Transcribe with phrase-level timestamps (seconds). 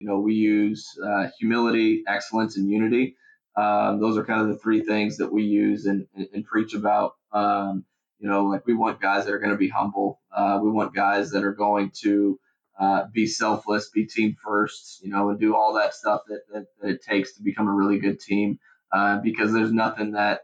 [0.00, 3.16] You know, we use uh, humility, excellence, and unity.
[3.56, 6.74] Um, those are kind of the three things that we use and, and, and preach
[6.74, 7.14] about.
[7.32, 7.84] Um,
[8.20, 10.20] you know, like we want guys that are going to be humble.
[10.34, 12.38] Uh, we want guys that are going to
[12.78, 16.66] uh, be selfless, be team first, you know, and do all that stuff that, that,
[16.80, 18.58] that it takes to become a really good team.
[18.92, 20.42] Uh, because there's nothing that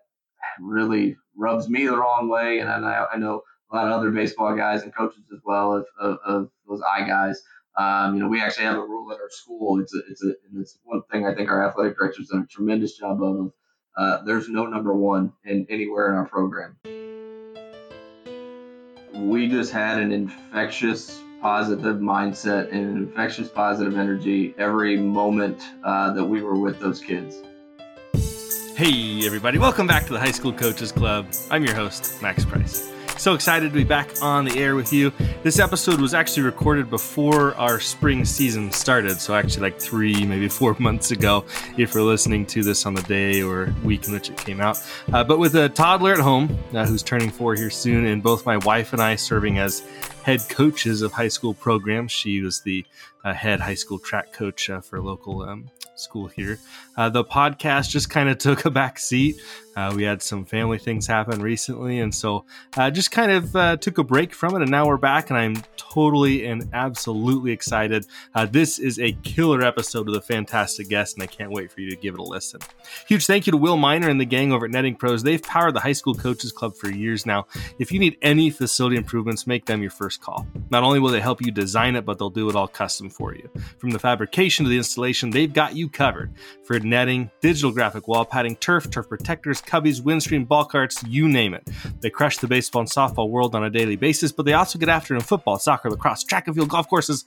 [0.61, 3.43] really rubs me the wrong way, and I, I know
[3.73, 7.07] a lot of other baseball guys and coaches as well of, of, of those I
[7.07, 7.41] guys.
[7.77, 9.81] Um, you know, we actually have a rule at our school.
[9.81, 12.47] It's a, it's a, and it's one thing I think our athletic director's done a
[12.47, 13.53] tremendous job of.
[13.97, 16.77] Uh, there's no number one in anywhere in our program.
[19.13, 26.25] We just had an infectious positive mindset and infectious positive energy every moment uh, that
[26.25, 27.37] we were with those kids.
[28.77, 31.27] Hey, everybody, welcome back to the High School Coaches Club.
[31.51, 32.94] I'm your host, Max Price.
[33.17, 35.13] So excited to be back on the air with you.
[35.43, 40.49] This episode was actually recorded before our spring season started, so actually like three, maybe
[40.49, 41.45] four months ago,
[41.79, 44.83] if you're listening to this on the day or week in which it came out.
[45.13, 48.45] Uh, but with a toddler at home uh, who's turning four here soon, and both
[48.45, 49.81] my wife and I serving as
[50.25, 52.11] head coaches of high school programs.
[52.11, 52.85] She was the
[53.25, 56.59] uh, head high school track coach uh, for local um, school here.
[56.97, 59.37] Uh, the podcast just kind of took a back seat.
[59.77, 62.45] Uh, we had some family things happen recently, and so
[62.77, 64.63] uh, just kind of uh, took a break from it.
[64.63, 68.07] And now we're back, and I'm totally and absolutely excited.
[68.35, 71.81] Uh, this is a killer episode with a fantastic guest, and I can't wait for
[71.81, 72.61] you to give it a listen.
[73.09, 75.25] Huge thank you to Will Miner and the gang over at Netting Pros.
[75.25, 77.47] They've powered the High School Coaches Club for years now.
[77.81, 80.47] If you need any facility improvements, make them your first call.
[80.71, 83.35] Not only will they help you design it, but they'll do it all custom for
[83.35, 83.49] you.
[83.79, 88.25] From the fabrication to the installation, they've got you covered for netting, digital graphic wall
[88.25, 91.69] padding, turf, turf protectors, cubbies, windscreen, ball carts, you name it.
[92.01, 94.89] They crush the baseball and softball world on a daily basis, but they also get
[94.89, 97.25] after it in football, soccer, lacrosse, track and field, golf courses,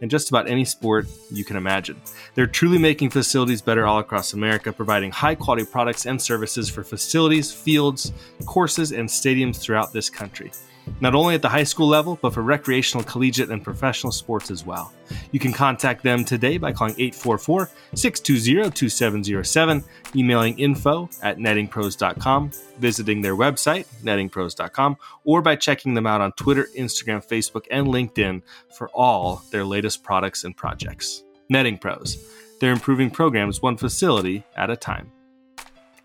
[0.00, 2.00] and just about any sport you can imagine.
[2.34, 6.84] They're truly making facilities better all across America, providing high quality products and services for
[6.84, 8.12] facilities, fields,
[8.46, 10.52] courses, and stadiums throughout this country
[11.00, 14.64] not only at the high school level, but for recreational, collegiate, and professional sports as
[14.64, 14.92] well.
[15.32, 19.84] You can contact them today by calling 844 620 2707,
[20.14, 26.68] emailing info at nettingpros.com, visiting their website, nettingpros.com, or by checking them out on Twitter,
[26.76, 28.42] Instagram, Facebook, and LinkedIn
[28.76, 31.22] for all their latest products and projects.
[31.48, 32.24] Netting Pros.
[32.60, 35.10] They're improving programs one facility at a time.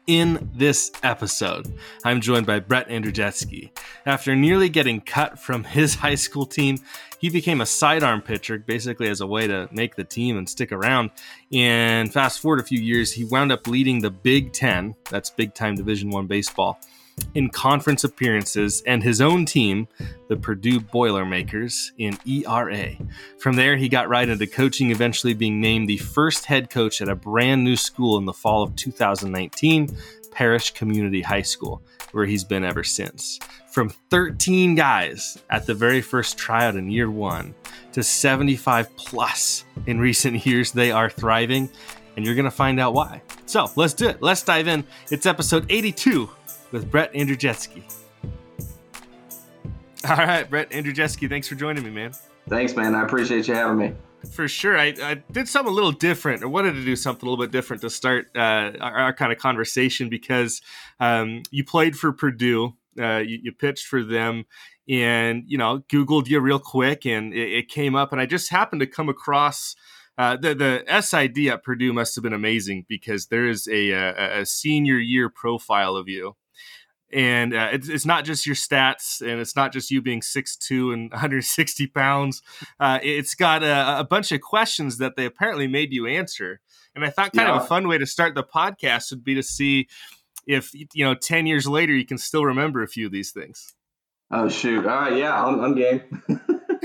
[0.08, 1.74] In this episode,
[2.04, 3.72] I'm joined by Brett Andrzejewski.
[4.06, 6.78] After nearly getting cut from his high school team,
[7.18, 10.72] he became a sidearm pitcher, basically as a way to make the team and stick
[10.72, 11.10] around.
[11.52, 15.56] And fast forward a few years, he wound up leading the Big Ten, that's big
[15.56, 16.80] time Division One baseball,
[17.34, 19.88] in conference appearances and his own team,
[20.28, 22.92] the Purdue Boilermakers, in ERA.
[23.40, 27.10] From there, he got right into coaching, eventually being named the first head coach at
[27.10, 29.96] a brand new school in the fall of 2019,
[30.32, 31.82] Parrish Community High School,
[32.12, 33.40] where he's been ever since.
[33.72, 37.54] From 13 guys at the very first tryout in year one
[37.92, 41.70] to 75 plus in recent years, they are thriving,
[42.16, 43.22] and you're going to find out why.
[43.46, 44.22] So let's do it.
[44.22, 44.86] Let's dive in.
[45.12, 46.30] It's episode 82
[46.76, 47.84] with Brett Andrzejewski.
[50.10, 52.12] All right, Brett Andrzejewski, thanks for joining me, man.
[52.50, 52.94] Thanks, man.
[52.94, 53.94] I appreciate you having me.
[54.34, 54.78] For sure.
[54.78, 57.54] I, I did something a little different, or wanted to do something a little bit
[57.54, 60.62] different to start uh, our, our, kind of conversation because
[61.00, 64.44] um, you played for Purdue, uh, you, you, pitched for them,
[64.90, 68.50] and you know, Googled you real quick, and it, it came up, and I just
[68.50, 69.78] happened to come across.
[70.18, 74.42] Uh, the the SID at Purdue must have been amazing because there is a, a,
[74.42, 76.36] a senior year profile of you
[77.16, 80.94] and uh, it's, it's not just your stats and it's not just you being 6'2
[80.94, 82.42] and 160 pounds.
[82.78, 86.60] Uh, it's got a, a, bunch of questions that they apparently made you answer.
[86.94, 87.56] And i thought kind yeah.
[87.56, 89.88] of a fun way to start the podcast would be to see
[90.46, 93.74] if you know 10 years later you can still remember a few of these things.
[94.30, 94.86] Oh shoot.
[94.86, 95.18] All right.
[95.18, 96.02] Yeah i'm, I'm game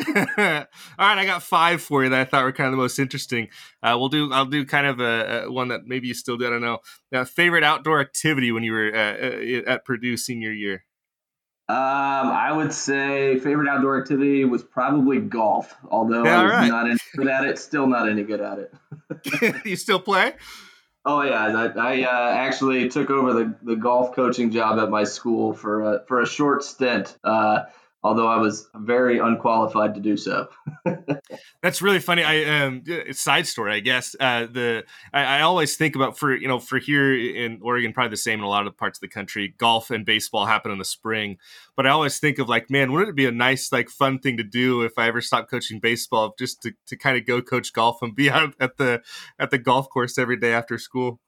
[0.09, 0.67] All right,
[0.99, 3.49] I got five for you that I thought were kind of the most interesting.
[3.83, 4.33] Uh, we'll do.
[4.33, 6.47] I'll do kind of a, a, one that maybe you still do.
[6.47, 6.79] I don't know.
[7.13, 10.85] Now, favorite outdoor activity when you were uh, uh, at Purdue senior year?
[11.69, 15.77] Um, I would say favorite outdoor activity was probably golf.
[15.89, 16.69] Although yeah, I was right.
[16.69, 19.65] not any good at it, still not any good at it.
[19.65, 20.35] you still play?
[21.05, 25.05] Oh yeah, I, I uh, actually took over the, the golf coaching job at my
[25.05, 27.17] school for a, for a short stint.
[27.23, 27.67] Uh,
[28.03, 30.49] although I was very unqualified to do so.
[31.63, 32.23] That's really funny.
[32.25, 32.83] I um,
[33.13, 34.17] side story, I guess.
[34.19, 38.11] Uh, the I, I, always think about for you know for here in Oregon, probably
[38.11, 39.55] the same in a lot of parts of the country.
[39.59, 41.37] Golf and baseball happen in the spring,
[41.77, 44.37] but I always think of like, man, wouldn't it be a nice like fun thing
[44.39, 47.73] to do if I ever stopped coaching baseball, just to, to kind of go coach
[47.73, 49.03] golf and be out at the
[49.39, 51.21] at the golf course every day after school.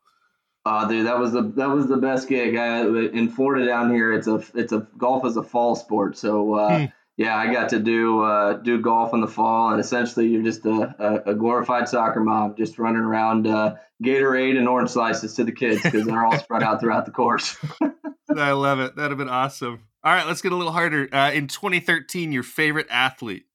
[0.65, 2.57] Oh, dude, that was the that was the best gig.
[2.57, 6.17] I, in Florida down here, it's a it's a golf is a fall sport.
[6.17, 6.85] So uh, hmm.
[7.17, 10.65] yeah, I got to do uh, do golf in the fall, and essentially you're just
[10.65, 13.75] a, a, glorified soccer mom, just running around uh,
[14.05, 17.57] Gatorade and orange slices to the kids because they're all spread out throughout the course.
[18.37, 18.95] I love it.
[18.95, 19.83] That'd have been awesome.
[20.05, 21.09] All right, let's get a little harder.
[21.13, 23.47] Uh, in 2013, your favorite athlete?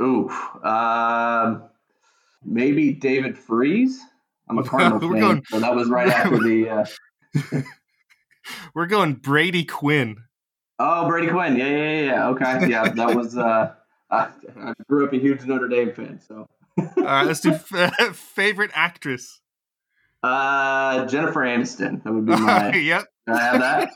[0.00, 0.30] Ooh,
[0.64, 1.64] um,
[2.42, 4.00] maybe David Freese.
[4.50, 6.68] I'm a Cardinal fan, going, so that was right after the.
[6.68, 7.62] Uh...
[8.74, 10.16] we're going Brady Quinn.
[10.78, 11.56] Oh, Brady Quinn.
[11.56, 12.28] Yeah, yeah, yeah.
[12.28, 13.36] Okay, yeah, that was.
[13.36, 13.74] Uh,
[14.10, 16.48] I, I grew up a huge Notre Dame fan, so.
[16.78, 19.40] All right, let's do f- favorite actress.
[20.22, 22.02] Uh, Jennifer Aniston.
[22.02, 22.74] That would be my.
[22.74, 23.04] yep.
[23.28, 23.90] I have that?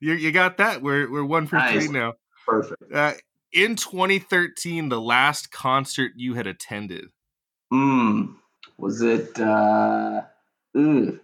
[0.00, 0.82] you you got that.
[0.82, 1.84] We're we're one for nice.
[1.84, 2.14] three now.
[2.46, 2.92] Perfect.
[2.92, 3.12] Uh,
[3.52, 7.06] in 2013, the last concert you had attended.
[7.70, 8.32] Hmm
[8.78, 10.22] was it uh
[10.76, 11.20] ugh,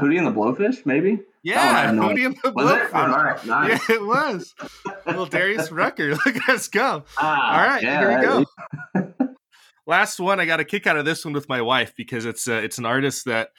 [0.00, 1.20] Hootie and the Blowfish, maybe?
[1.42, 2.90] Yeah, oh, Hootie and the Blowfish.
[2.92, 3.80] Oh, all right, nice.
[3.88, 4.54] Yeah, it was.
[5.06, 7.04] well, Darius Rucker, look at us go.
[7.16, 9.34] Ah, all right, yeah, here we go.
[9.86, 12.48] Last one, I got a kick out of this one with my wife because it's
[12.48, 13.50] uh, it's an artist that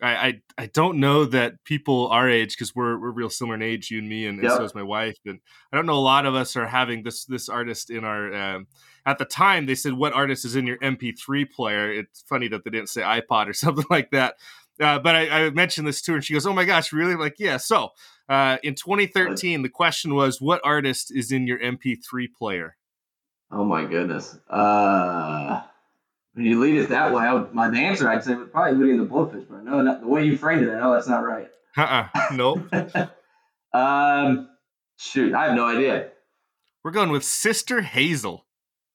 [0.00, 3.62] I, I, I don't know that people our age because we're we're real similar in
[3.62, 4.52] age, you and me, and, yep.
[4.52, 5.18] and, so is my wife.
[5.26, 5.40] And
[5.70, 8.32] I don't know a lot of us are having this this artist in our.
[8.34, 8.66] Um,
[9.06, 11.92] at the time, they said what artist is in your MP3 player.
[11.92, 14.36] It's funny that they didn't say iPod or something like that.
[14.80, 17.12] Uh, but I, I, mentioned this to her, and she goes, "Oh my gosh, really?"
[17.12, 17.58] I'm like, yeah.
[17.58, 17.90] So
[18.28, 22.76] uh, in 2013, the question was, "What artist is in your MP3 player?"
[23.52, 24.36] Oh my goodness.
[24.48, 25.62] Uh
[26.34, 28.98] when you lead it that way, I would, my answer I'd say would probably Hootie
[28.98, 31.24] and the Blowfish, but no, not, the way you framed it, I know that's not
[31.24, 31.48] right.
[31.76, 32.68] Uh uh Nope.
[33.72, 34.48] um,
[34.96, 36.10] shoot, I have no idea.
[36.82, 38.43] We're going with Sister Hazel.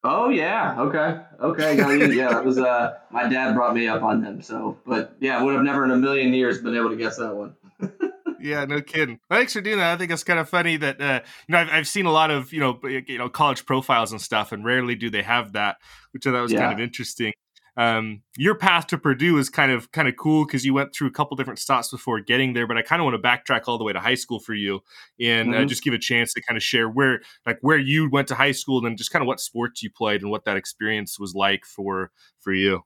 [0.04, 1.76] Oh yeah, okay, okay.
[2.16, 4.42] yeah, that was uh, my dad brought me up on them.
[4.42, 7.36] So, but yeah, would have never in a million years been able to guess that
[7.36, 7.56] one.
[8.40, 9.20] yeah, no kidding.
[9.30, 9.94] Thanks for doing that.
[9.94, 12.32] I think it's kind of funny that uh, you know I've, I've seen a lot
[12.32, 15.78] of you know you know college profiles and stuff, and rarely do they have that,
[16.14, 16.60] which I thought was yeah.
[16.60, 17.34] kind of interesting.
[17.78, 21.08] Um, your path to Purdue is kind of kind of cool because you went through
[21.08, 22.68] a couple different stops before getting there.
[22.68, 24.82] But I kind of want to backtrack all the way to high school for you
[25.20, 25.64] and uh, mm-hmm.
[25.64, 28.36] uh, just give a chance to kind of share where like where you went to
[28.36, 31.34] high school and just kind of what sports you played and what that experience was
[31.36, 32.84] like for for you.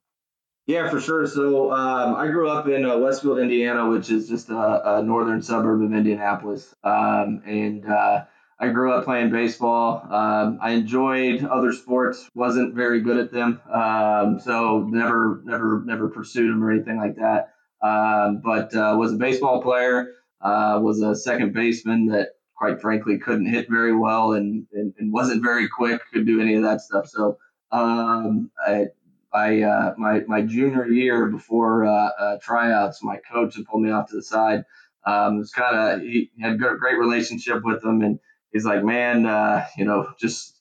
[0.66, 1.28] Yeah, for sure.
[1.28, 5.42] So um, I grew up in uh, Westfield, Indiana, which is just a, a northern
[5.42, 8.24] suburb of Indianapolis, um, and uh,
[8.64, 10.08] I grew up playing baseball.
[10.10, 16.08] Um, I enjoyed other sports, wasn't very good at them, um, so never, never, never
[16.08, 17.50] pursued them or anything like that.
[17.86, 20.14] Um, but uh, was a baseball player.
[20.40, 25.12] Uh, was a second baseman that, quite frankly, couldn't hit very well and, and, and
[25.12, 26.02] wasn't very quick.
[26.14, 27.08] Could do any of that stuff.
[27.08, 27.38] So
[27.74, 28.86] um, I
[29.34, 33.92] my uh, my my junior year before uh, uh, tryouts, my coach had pulled me
[33.92, 34.64] off to the side.
[35.06, 38.20] Um, it was kind of he had a great relationship with them, and
[38.54, 40.60] he's like, man, uh, you know, just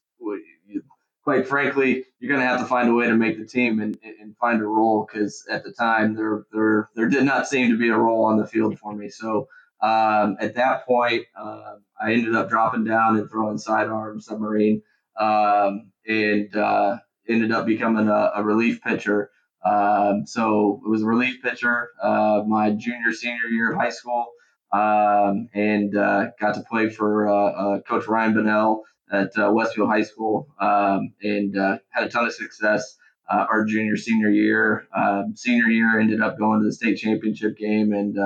[1.25, 3.99] quite frankly, you're going to have to find a way to make the team and,
[4.21, 7.79] and find a role because at the time there there there did not seem to
[7.79, 9.11] be a role on the field for me.
[9.11, 9.49] So
[9.83, 14.83] um, at that point, uh, I ended up dropping down and throwing sidearm submarine,
[15.19, 16.99] um, and uh,
[17.29, 19.31] ended up becoming a, a relief pitcher.
[19.65, 24.27] Um, so it was a relief pitcher uh, my junior senior year of high school,
[24.73, 29.89] um, and uh, got to play for uh, uh Coach Ryan Bunnell at uh, Westfield
[29.89, 32.97] High School, um, and uh, had a ton of success.
[33.29, 37.93] our junior senior year, um, senior year ended up going to the state championship game
[37.93, 38.17] and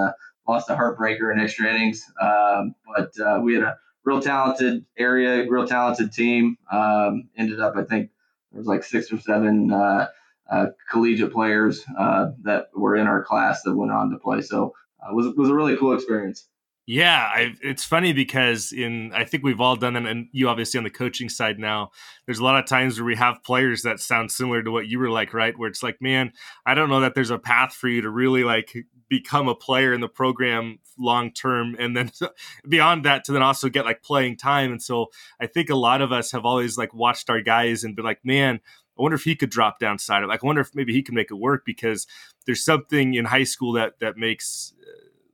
[0.47, 2.05] lost a heartbreaker in extra innings.
[2.21, 6.57] Um, but we had a real talented area, real talented team.
[6.71, 8.11] Um, ended up, I think,
[8.53, 9.73] there was like six or seven
[10.51, 14.41] uh, collegiate players uh, that were in our class that went on to play.
[14.41, 16.49] So uh, was was a really cool experience.
[16.89, 20.79] Yeah, I, it's funny because in I think we've all done that, and you obviously
[20.79, 21.91] on the coaching side now.
[22.27, 25.01] There's a lot of times where we have players that sound similar to what you
[25.01, 25.59] were like, right?
[25.59, 26.33] Where it's like, man,
[26.65, 28.73] I don't know that there's a path for you to really like
[29.09, 32.13] become a player in the program long term, and then
[32.69, 34.71] beyond that to then also get like playing time.
[34.71, 35.07] And so
[35.41, 38.25] I think a lot of us have always like watched our guys and been like,
[38.25, 38.61] man,
[38.99, 41.03] I wonder if he could drop down side of like I wonder if maybe he
[41.03, 42.07] can make it work because
[42.47, 44.73] there's something in high school that that makes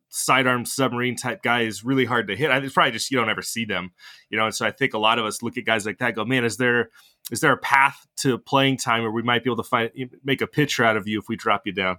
[0.08, 2.50] sidearm submarine type guy is really hard to hit.
[2.50, 3.92] It's probably just you don't ever see them,
[4.28, 4.44] you know.
[4.44, 6.44] And so I think a lot of us look at guys like that, go, man,
[6.44, 6.90] is there
[7.30, 9.90] is there a path to playing time where we might be able to find
[10.22, 11.98] make a pitcher out of you if we drop you down?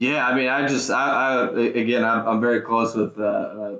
[0.00, 3.76] Yeah, I mean, I just, I, I again, I'm, I'm very close with uh, uh,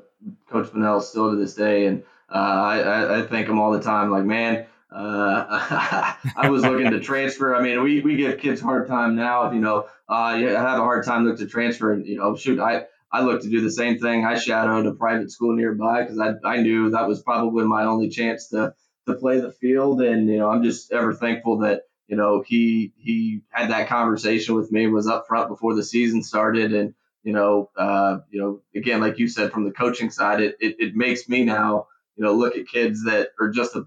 [0.51, 4.11] Coach Bunnell still to this day, and uh, I, I thank him all the time.
[4.11, 7.55] Like, man, uh, I was looking to transfer.
[7.55, 9.47] I mean, we, we give kids hard time now.
[9.47, 12.59] If You know, uh, have a hard time looking to transfer, and you know, shoot,
[12.61, 14.25] I I looked to do the same thing.
[14.25, 18.09] I shadowed a private school nearby because I I knew that was probably my only
[18.09, 18.75] chance to
[19.07, 22.93] to play the field, and you know, I'm just ever thankful that you know, he
[22.97, 27.35] he had that conversation with me, was up front before the season started, and you
[27.35, 30.97] know, uh, you know, again, like you said, from the coaching side, it, it, it
[30.97, 33.87] makes me now, you know, look at kids that are just a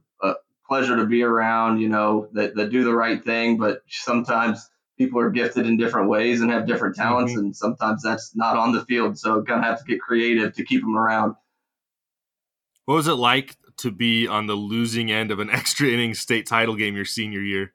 [0.71, 5.19] pleasure to be around, you know, that, that do the right thing, but sometimes people
[5.19, 7.41] are gifted in different ways and have different talents, mm-hmm.
[7.41, 9.19] and sometimes that's not on the field.
[9.19, 11.35] So kind of have to get creative to keep them around.
[12.85, 16.45] What was it like to be on the losing end of an extra inning state
[16.45, 17.73] title game your senior year?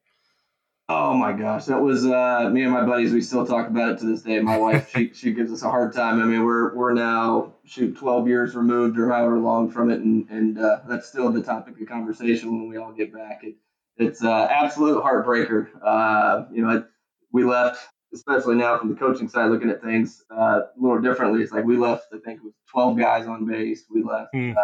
[0.89, 3.13] Oh my gosh, that was uh, me and my buddies.
[3.13, 4.41] We still talk about it to this day.
[4.41, 6.19] My wife, she, she gives us a hard time.
[6.23, 10.29] I mean, we're we're now shoot twelve years removed or however long from it, and
[10.31, 13.41] and uh, that's still the topic of conversation when we all get back.
[13.43, 13.57] It,
[13.97, 15.69] it's uh, absolute heartbreaker.
[15.83, 16.85] Uh, you know,
[17.33, 21.43] we left, especially now from the coaching side, looking at things uh, a little differently.
[21.43, 22.07] It's like we left.
[22.13, 23.85] I think it was twelve guys on base.
[23.91, 24.35] We left.
[24.35, 24.55] Mm.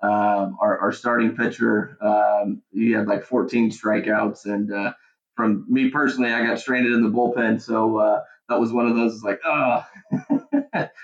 [0.00, 4.92] Um, our, our starting pitcher, um, he had like 14 strikeouts, and uh,
[5.34, 8.94] from me personally, I got stranded in the bullpen, so uh, that was one of
[8.94, 9.84] those like, oh,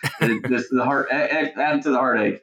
[0.48, 2.42] just the heart add to the heartache.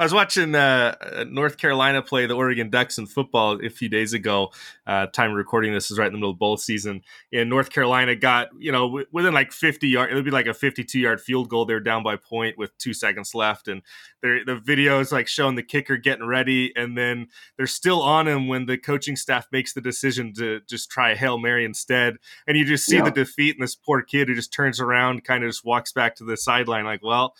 [0.00, 4.12] I was watching uh, North Carolina play the Oregon Ducks in football a few days
[4.12, 4.52] ago.
[4.86, 7.02] Uh, time recording this is right in the middle of bowl season.
[7.32, 10.54] And North Carolina got, you know, within like 50 yards, it would be like a
[10.54, 11.64] 52 yard field goal.
[11.64, 13.66] They're down by point with two seconds left.
[13.66, 13.82] And
[14.22, 16.72] the video is like showing the kicker getting ready.
[16.76, 17.26] And then
[17.56, 21.16] they're still on him when the coaching staff makes the decision to just try a
[21.16, 22.18] Hail Mary instead.
[22.46, 23.04] And you just see yeah.
[23.04, 26.14] the defeat and this poor kid who just turns around, kind of just walks back
[26.16, 27.34] to the sideline, like, well,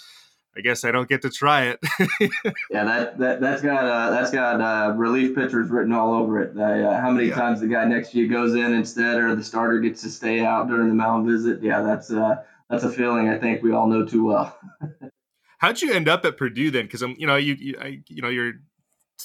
[0.58, 1.78] I guess I don't get to try it.
[2.68, 6.58] yeah, that, that that's got uh, that's got uh, relief pitchers written all over it.
[6.58, 7.36] Uh, how many yeah.
[7.36, 10.40] times the guy next to you goes in instead, or the starter gets to stay
[10.44, 11.62] out during the mound visit?
[11.62, 14.58] Yeah, that's uh, that's a feeling I think we all know too well.
[15.58, 16.86] How'd you end up at Purdue then?
[16.86, 18.54] Because I'm, you know, you you, I, you know, you're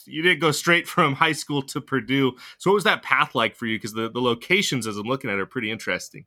[0.06, 2.34] you didn't go straight from high school to Purdue.
[2.60, 3.78] So what was that path like for you?
[3.78, 6.26] Because the, the locations, as I'm looking at, are pretty interesting.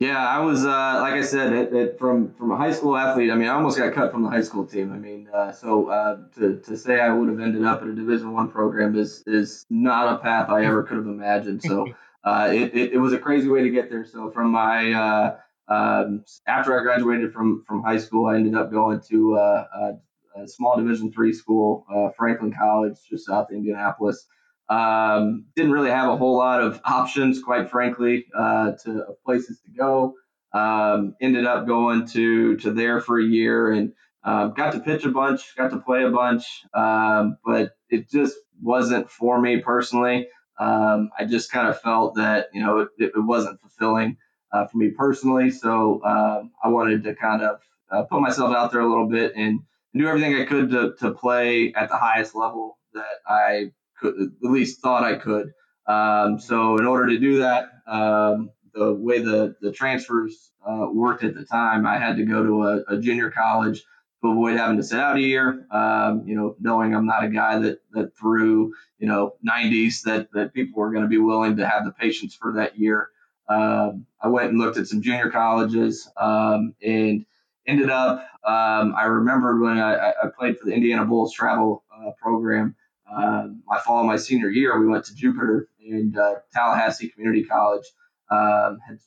[0.00, 3.32] Yeah, I was uh, like I said, it, it, from from a high school athlete.
[3.32, 4.92] I mean, I almost got cut from the high school team.
[4.92, 7.94] I mean, uh, so uh, to, to say I would have ended up at a
[7.94, 11.64] Division One program is is not a path I ever could have imagined.
[11.64, 11.88] So
[12.24, 14.04] uh, it, it, it was a crazy way to get there.
[14.04, 15.36] So from my uh,
[15.66, 19.64] um, after I graduated from from high school, I ended up going to uh,
[20.36, 21.84] a, a small Division Three school,
[22.16, 24.28] Franklin College, just south of Indianapolis.
[24.70, 29.70] Um, didn't really have a whole lot of options, quite frankly, uh, to places to
[29.70, 30.14] go.
[30.52, 33.92] Um, ended up going to to there for a year and
[34.24, 36.44] um, got to pitch a bunch, got to play a bunch,
[36.74, 40.28] um, but it just wasn't for me personally.
[40.58, 44.16] Um, I just kind of felt that you know it, it wasn't fulfilling
[44.52, 47.60] uh, for me personally, so um, I wanted to kind of
[47.90, 49.60] uh, put myself out there a little bit and
[49.94, 54.50] do everything I could to, to play at the highest level that I could, at
[54.50, 55.52] least thought I could.
[55.86, 61.24] Um, so in order to do that, um, the way the the transfers uh, worked
[61.24, 63.82] at the time, I had to go to a, a, junior college
[64.22, 65.66] to avoid having to sit out a year.
[65.70, 70.30] Um, you know, knowing I'm not a guy that that threw you know 90s that
[70.32, 73.08] that people were going to be willing to have the patience for that year.
[73.48, 77.24] Um, I went and looked at some junior colleges um, and
[77.66, 78.20] ended up.
[78.44, 82.76] Um, I remembered when I, I, played for the Indiana Bulls travel uh, program
[83.10, 87.44] uh, my fall of my senior year, we went to Jupiter and uh, Tallahassee Community
[87.44, 87.84] College.
[88.30, 88.98] Um, had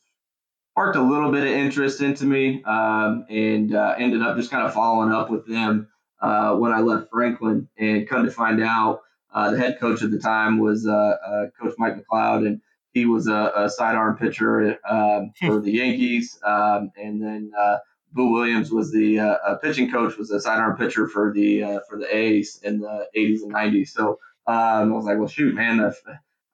[0.71, 4.65] sparked a little bit of interest into me um, and uh, ended up just kind
[4.65, 5.87] of following up with them
[6.21, 7.69] uh, when I left Franklin.
[7.77, 9.01] And come to find out,
[9.33, 12.61] uh, the head coach at the time was uh, Coach Mike McLeod, and
[12.93, 16.37] he was a, a sidearm pitcher um, for the Yankees.
[16.43, 17.51] Um, and then
[18.13, 21.97] Boo Williams was the uh, pitching coach, was a sidearm pitcher for the uh, for
[21.97, 23.89] the A's in the 80s and 90s.
[23.89, 26.01] So um, I was like, well, shoot, man, if,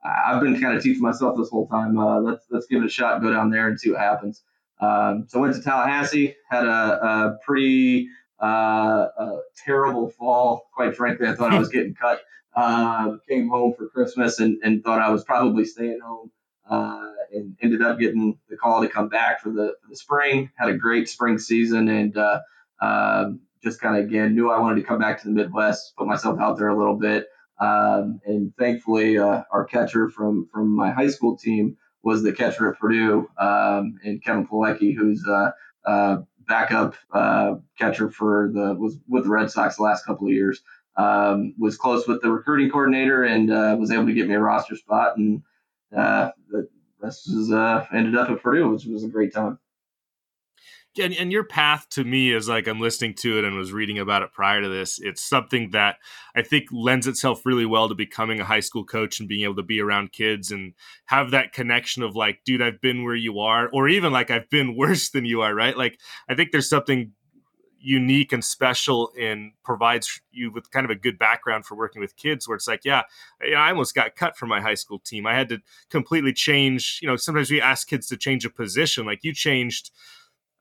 [0.03, 1.97] I've been kind of teaching myself this whole time.
[1.97, 4.43] Uh, let's let's give it a shot, go down there and see what happens.
[4.79, 8.07] Um, so I went to Tallahassee, had a, a pretty
[8.41, 10.69] uh, a terrible fall.
[10.73, 12.21] Quite frankly, I thought I was getting cut.
[12.55, 16.31] Um, came home for Christmas and, and thought I was probably staying home
[16.69, 20.49] uh, and ended up getting the call to come back for the, for the spring.
[20.55, 22.39] Had a great spring season and uh,
[22.81, 26.07] um, just kind of again knew I wanted to come back to the Midwest, put
[26.07, 27.27] myself out there a little bit.
[27.59, 32.71] Um, and thankfully, uh, our catcher from from my high school team was the catcher
[32.71, 35.53] at Purdue, um, and Kevin Plawecki, who's a,
[35.85, 40.33] a backup uh, catcher for the was with the Red Sox the last couple of
[40.33, 40.61] years.
[40.95, 44.39] Um, was close with the recruiting coordinator and uh, was able to get me a
[44.39, 45.41] roster spot, and
[45.95, 46.31] uh,
[46.99, 49.59] rest was uh, ended up at Purdue, which was a great time
[50.99, 53.99] and, and your path to me is like I'm listening to it and was reading
[53.99, 54.99] about it prior to this.
[54.99, 55.97] It's something that
[56.35, 59.55] I think lends itself really well to becoming a high school coach and being able
[59.55, 60.73] to be around kids and
[61.05, 64.49] have that connection of like, dude, I've been where you are, or even like I've
[64.49, 65.77] been worse than you are, right?
[65.77, 67.13] Like I think there's something
[67.87, 72.17] unique and special and provides you with kind of a good background for working with
[72.17, 73.03] kids where it's like yeah
[73.55, 75.25] i almost got cut from my high school team.
[75.25, 79.05] I had to completely change you know sometimes we ask kids to change a position.
[79.05, 79.91] Like you changed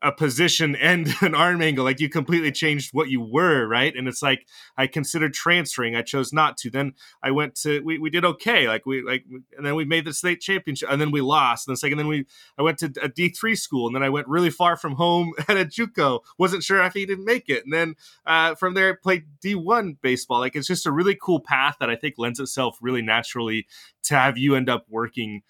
[0.03, 3.95] a position and an arm angle like you completely changed what you were right?
[3.97, 6.71] And it's like i considered transferring i chose not to.
[6.71, 9.25] Then i went to we, we did okay like we like
[9.57, 12.09] and then we made the state championship and then we lost and like and then
[12.09, 12.27] we
[12.59, 15.57] i went to a d3 school and then i went really far from home at
[15.57, 16.21] a juco.
[16.39, 17.65] Wasn't sure if he didn't make it.
[17.65, 17.95] And then
[18.27, 20.41] uh, from there I played d1 baseball.
[20.41, 23.67] Like it's just a really cool path that i think lends itself really naturally
[24.05, 25.43] to have you end up working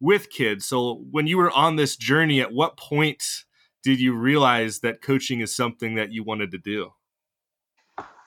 [0.00, 0.66] with kids.
[0.66, 3.22] So when you were on this journey at what point
[3.82, 6.92] did you realize that coaching is something that you wanted to do?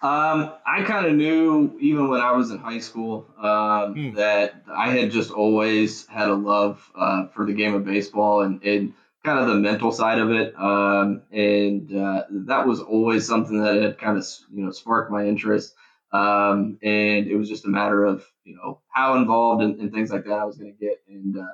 [0.02, 4.14] Um, I kind of knew even when I was in high school um, hmm.
[4.16, 8.62] that I had just always had a love uh, for the game of baseball and,
[8.62, 8.94] and
[9.24, 10.54] kind of the mental side of it.
[10.60, 15.26] Um, and uh, that was always something that had kind of you know sparked my
[15.26, 15.74] interest.
[16.12, 20.12] Um, and it was just a matter of you know how involved and, and things
[20.12, 21.02] like that I was going to get.
[21.08, 21.54] And uh,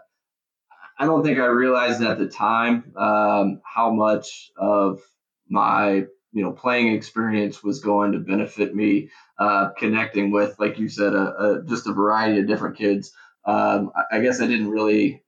[1.01, 5.01] I don't think I realized at the time um, how much of
[5.49, 10.87] my you know playing experience was going to benefit me uh, connecting with, like you
[10.87, 13.11] said, a, a, just a variety of different kids.
[13.45, 15.23] Um, I, I, guess I didn't really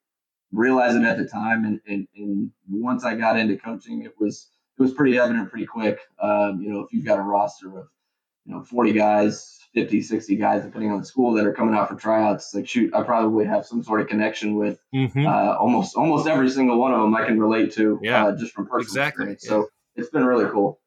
[0.52, 4.52] realize it at the time, and, and, and, once I got into coaching, it was
[4.78, 6.02] it was pretty evident pretty quick.
[6.22, 7.88] Um, you know, if you've got a roster of
[8.46, 11.90] you know 40 guys 50, 60 guys, depending on the school that are coming out
[11.90, 12.54] for tryouts.
[12.54, 15.26] Like, shoot, I probably have some sort of connection with mm-hmm.
[15.26, 17.16] uh, almost almost every single one of them.
[17.16, 18.28] I can relate to yeah.
[18.28, 19.32] uh, just from personal exactly.
[19.32, 19.46] experience.
[19.46, 19.50] Yeah.
[19.50, 20.80] So it's been really cool.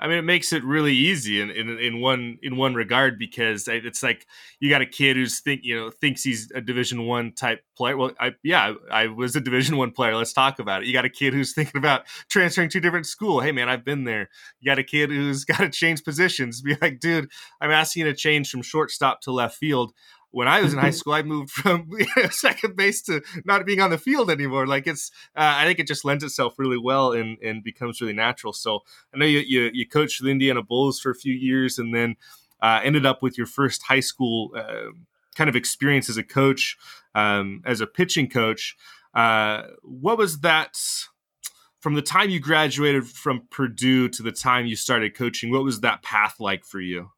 [0.00, 3.68] I mean, it makes it really easy in, in, in one in one regard because
[3.68, 4.26] it's like
[4.58, 7.98] you got a kid who's think you know thinks he's a Division One type player.
[7.98, 10.16] Well, I yeah, I was a Division One player.
[10.16, 10.86] Let's talk about it.
[10.88, 13.40] You got a kid who's thinking about transferring to a different school.
[13.40, 14.30] Hey man, I've been there.
[14.60, 16.62] You got a kid who's got to change positions.
[16.62, 19.92] Be like, dude, I'm asking you to change from shortstop to left field
[20.32, 21.90] when I was in high school, I moved from
[22.30, 24.66] second base to not being on the field anymore.
[24.66, 28.12] Like it's, uh, I think it just lends itself really well and, and becomes really
[28.12, 28.52] natural.
[28.52, 28.80] So
[29.14, 32.16] I know you, you, you coached the Indiana Bulls for a few years and then
[32.62, 34.92] uh, ended up with your first high school uh,
[35.34, 36.76] kind of experience as a coach,
[37.14, 38.76] um, as a pitching coach.
[39.14, 40.76] Uh, what was that
[41.80, 45.50] from the time you graduated from Purdue to the time you started coaching?
[45.50, 47.10] What was that path like for you?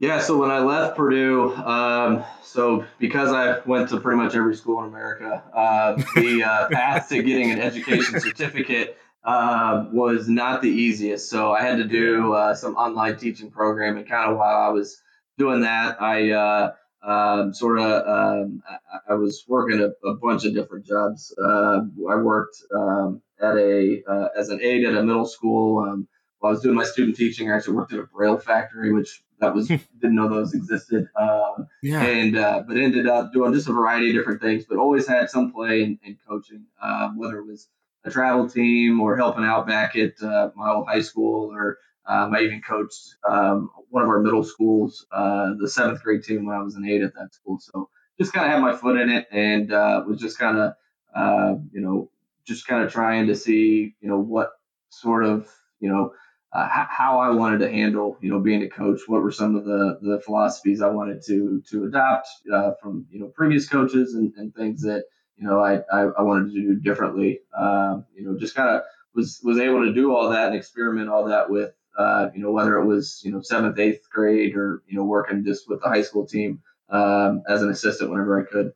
[0.00, 4.56] Yeah, so when I left Purdue, um, so because I went to pretty much every
[4.56, 10.62] school in America, uh, the uh, path to getting an education certificate uh, was not
[10.62, 11.28] the easiest.
[11.28, 14.70] So I had to do uh, some online teaching program, and kind of while I
[14.70, 14.98] was
[15.36, 20.46] doing that, I uh, um, sort of um, I, I, was working a, a, bunch
[20.46, 21.34] of different jobs.
[21.38, 26.06] Uh, I worked um, at a as an aide at a middle school.
[26.40, 29.22] While I was doing my student teaching, I actually worked at a braille factory, which
[29.40, 31.08] that was didn't know those existed.
[31.14, 32.02] Um, yeah.
[32.02, 35.30] And uh, but ended up doing just a variety of different things, but always had
[35.30, 37.68] some play in, in coaching, um, whether it was
[38.04, 42.34] a travel team or helping out back at uh, my old high school, or um,
[42.34, 46.56] I even coached um, one of our middle schools, uh, the seventh grade team when
[46.56, 47.58] I was an aide at that school.
[47.60, 50.72] So just kind of had my foot in it, and uh, was just kind of
[51.14, 52.10] uh, you know
[52.46, 54.50] just kind of trying to see you know what
[54.88, 55.48] sort of
[55.80, 56.12] you know
[56.52, 59.02] uh, how I wanted to handle, you know, being a coach.
[59.06, 63.20] What were some of the the philosophies I wanted to to adopt uh, from you
[63.20, 65.04] know previous coaches and, and things that
[65.36, 67.40] you know I, I, I wanted to do differently.
[67.56, 68.82] Um, you know, just kind of
[69.14, 72.50] was was able to do all that and experiment all that with uh, you know
[72.50, 75.88] whether it was you know seventh eighth grade or you know working just with the
[75.88, 78.72] high school team um, as an assistant whenever I could.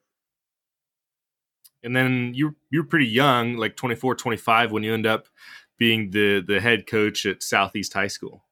[1.82, 5.26] And then you you're pretty young, like 24, 25 when you end up
[5.78, 8.44] being the the head coach at Southeast High School?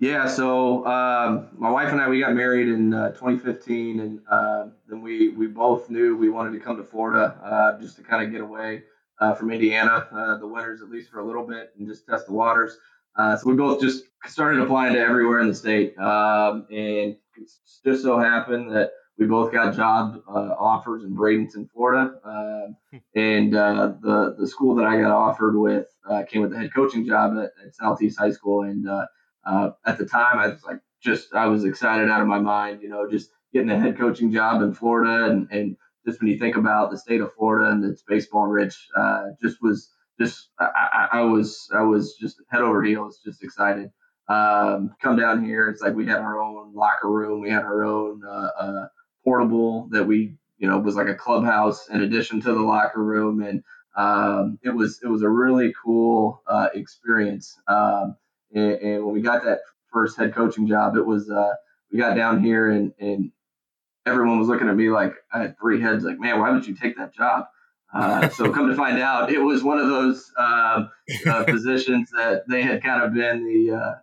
[0.00, 4.66] Yeah, so um, my wife and I we got married in uh, 2015, and uh,
[4.88, 8.24] then we we both knew we wanted to come to Florida uh, just to kind
[8.24, 8.84] of get away
[9.20, 12.26] uh, from Indiana, uh, the winters at least for a little bit, and just test
[12.26, 12.78] the waters.
[13.16, 17.50] Uh, so we both just started applying to everywhere in the state, um, and it
[17.84, 22.76] just so happened that we both got job offers in Bradenton, Florida, um,
[23.14, 25.86] and the the school that I got offered with
[26.28, 30.06] came with a head coaching job at, at Southeast High School, and uh, at the
[30.06, 33.30] time, I was like, just I was excited out of my mind, you know, just
[33.52, 35.76] getting a head coaching job in Florida, and and
[36.06, 39.58] just when you think about the state of Florida and it's baseball rich, uh, just
[39.62, 43.90] was just I, I, was I was just head over heels, just excited.
[44.28, 47.84] Um, come down here, it's like we had our own locker room, we had our
[47.84, 48.86] own uh, uh,
[49.28, 53.42] portable that we you know was like a clubhouse in addition to the locker room,
[53.42, 53.62] and
[53.94, 57.58] um, it was it was a really cool uh, experience.
[57.68, 58.16] Um,
[58.54, 59.58] and, and, when we got that
[59.92, 61.52] first head coaching job, it was uh,
[61.92, 63.30] we got down here and and
[64.06, 66.04] everyone was looking at me like I had three heads.
[66.04, 67.44] Like, man, why would you take that job?
[67.92, 70.84] Uh, so come to find out, it was one of those uh,
[71.26, 73.94] uh, positions that they had kind of been the uh,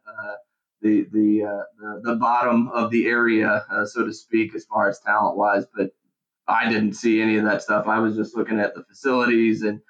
[0.82, 5.00] the the, uh, the, the bottom of the area, so to speak, as far as
[5.00, 5.66] talent wise.
[5.76, 5.92] But
[6.48, 7.88] I didn't see any of that stuff.
[7.88, 9.82] I was just looking at the facilities and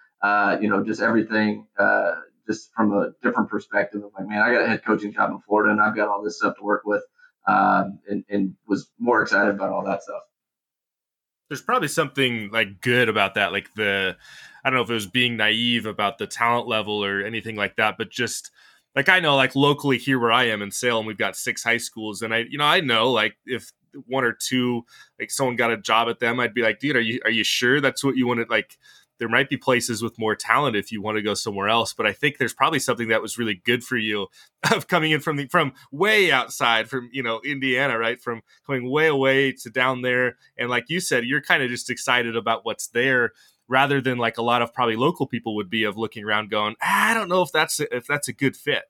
[0.61, 1.67] you know just everything
[2.47, 5.39] just from a different perspective of like, man, I got a head coaching job in
[5.47, 7.03] Florida and I've got all this stuff to work with,
[7.47, 10.21] um, and, and was more excited about all that stuff.
[11.49, 14.17] There's probably something like good about that, like the,
[14.63, 17.75] I don't know if it was being naive about the talent level or anything like
[17.75, 18.51] that, but just
[18.95, 21.77] like I know, like locally here where I am in Salem, we've got six high
[21.77, 23.71] schools, and I, you know, I know like if
[24.07, 24.83] one or two,
[25.19, 27.43] like someone got a job at them, I'd be like, dude, are you are you
[27.43, 28.77] sure that's what you want to like?
[29.17, 32.05] there might be places with more talent if you want to go somewhere else but
[32.05, 34.27] i think there's probably something that was really good for you
[34.71, 38.89] of coming in from the from way outside from you know indiana right from coming
[38.89, 42.65] way away to down there and like you said you're kind of just excited about
[42.65, 43.31] what's there
[43.67, 46.75] rather than like a lot of probably local people would be of looking around going
[46.81, 48.83] ah, i don't know if that's a, if that's a good fit.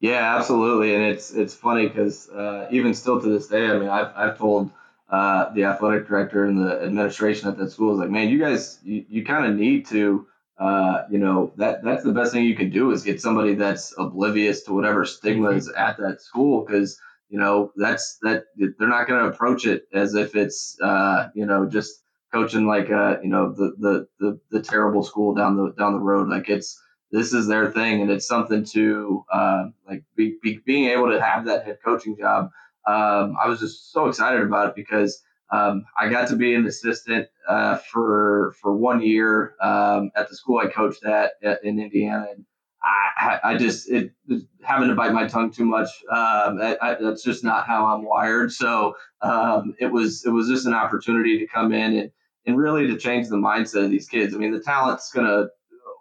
[0.00, 3.88] Yeah absolutely and it's it's funny because uh, even still to this day i mean
[3.88, 4.70] i've, I've told
[5.14, 8.78] uh, the athletic director and the administration at that school is like, man, you guys,
[8.82, 10.26] you, you kind of need to,
[10.58, 13.94] uh, you know, that that's the best thing you can do is get somebody that's
[13.98, 16.98] oblivious to whatever stigma is at that school because
[17.28, 21.44] you know that's that they're not going to approach it as if it's uh, you
[21.44, 22.02] know just
[22.34, 26.00] coaching like uh you know the, the the the terrible school down the down the
[26.00, 26.80] road like it's
[27.12, 31.22] this is their thing and it's something to uh, like be, be, being able to
[31.22, 32.50] have that head coaching job
[32.86, 36.66] um, I was just so excited about it because um, I got to be an
[36.66, 41.78] assistant uh, for for one year um, at the school I coached at, at in
[41.78, 42.44] Indiana, and
[42.82, 44.12] I, I just it
[44.62, 45.88] having to bite my tongue too much.
[46.10, 48.52] Um, I, I, that's just not how I'm wired.
[48.52, 52.10] So um, it was it was just an opportunity to come in and
[52.46, 54.34] and really to change the mindset of these kids.
[54.34, 55.46] I mean, the talent's gonna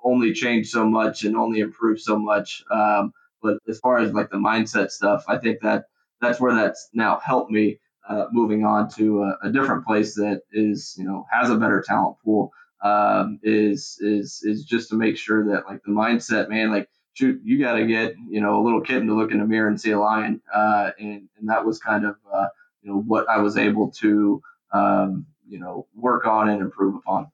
[0.03, 2.63] only change so much and only improve so much.
[2.69, 5.86] Um, but as far as like the mindset stuff, I think that
[6.21, 10.41] that's where that's now helped me uh, moving on to a, a, different place that
[10.51, 12.51] is you know has a better talent pool
[12.82, 17.39] um, is is is just to make sure that like the mindset man like shoot
[17.43, 19.79] you got to get you know a little kitten to look in the mirror and
[19.79, 22.47] see a lion uh, and and that was kind of uh,
[22.82, 24.41] you know what I was able to
[24.73, 27.28] um, you know work on and improve upon.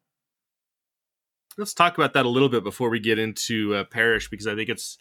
[1.57, 4.55] Let's talk about that a little bit before we get into uh, Parrish because I
[4.55, 4.97] think it's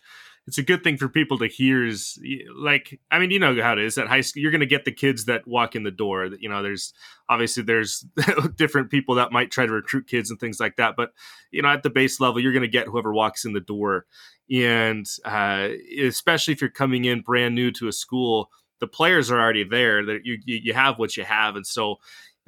[0.46, 2.18] it's a good thing for people to hear is
[2.56, 4.86] like i mean you know how it is at high school you're going to get
[4.86, 6.94] the kids that walk in the door you know there's
[7.28, 8.06] obviously there's
[8.56, 11.10] different people that might try to recruit kids and things like that but
[11.50, 14.06] you know at the base level you're going to get whoever walks in the door
[14.50, 15.68] and uh,
[16.00, 18.50] especially if you're coming in brand new to a school
[18.80, 21.96] the players are already there that you, you have what you have and so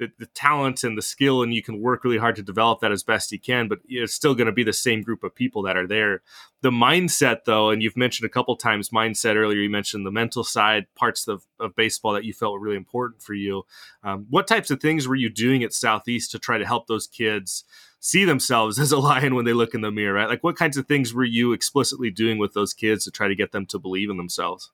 [0.01, 2.91] the, the talent and the skill and you can work really hard to develop that
[2.91, 5.61] as best you can but it's still going to be the same group of people
[5.61, 6.23] that are there.
[6.61, 10.43] The mindset though and you've mentioned a couple times mindset earlier you mentioned the mental
[10.43, 13.61] side parts of, of baseball that you felt were really important for you.
[14.03, 17.05] Um, what types of things were you doing at southeast to try to help those
[17.05, 17.63] kids
[17.99, 20.29] see themselves as a lion when they look in the mirror right?
[20.29, 23.35] Like what kinds of things were you explicitly doing with those kids to try to
[23.35, 24.71] get them to believe in themselves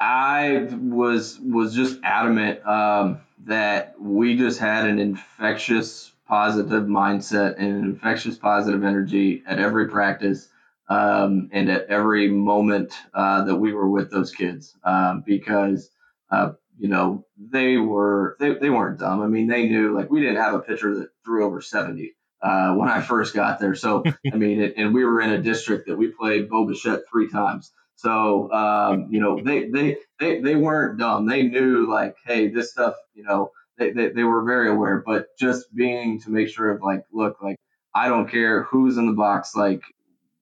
[0.00, 7.68] I was was just adamant um, that we just had an infectious positive mindset and
[7.68, 10.48] an infectious positive energy at every practice
[10.88, 15.90] um, and at every moment uh, that we were with those kids um, because
[16.30, 19.22] uh, you know they were they, they weren't dumb.
[19.22, 22.74] I mean they knew like we didn't have a pitcher that threw over 70 uh,
[22.74, 23.74] when I first got there.
[23.74, 24.02] So
[24.32, 27.30] I mean it, and we were in a district that we played Bo Bichette three
[27.30, 27.72] times.
[27.96, 31.26] So um, you know, they, they they they weren't dumb.
[31.26, 35.02] They knew like, hey, this stuff, you know, they, they, they were very aware.
[35.04, 37.56] But just being to make sure of like, look, like
[37.94, 39.82] I don't care who's in the box, like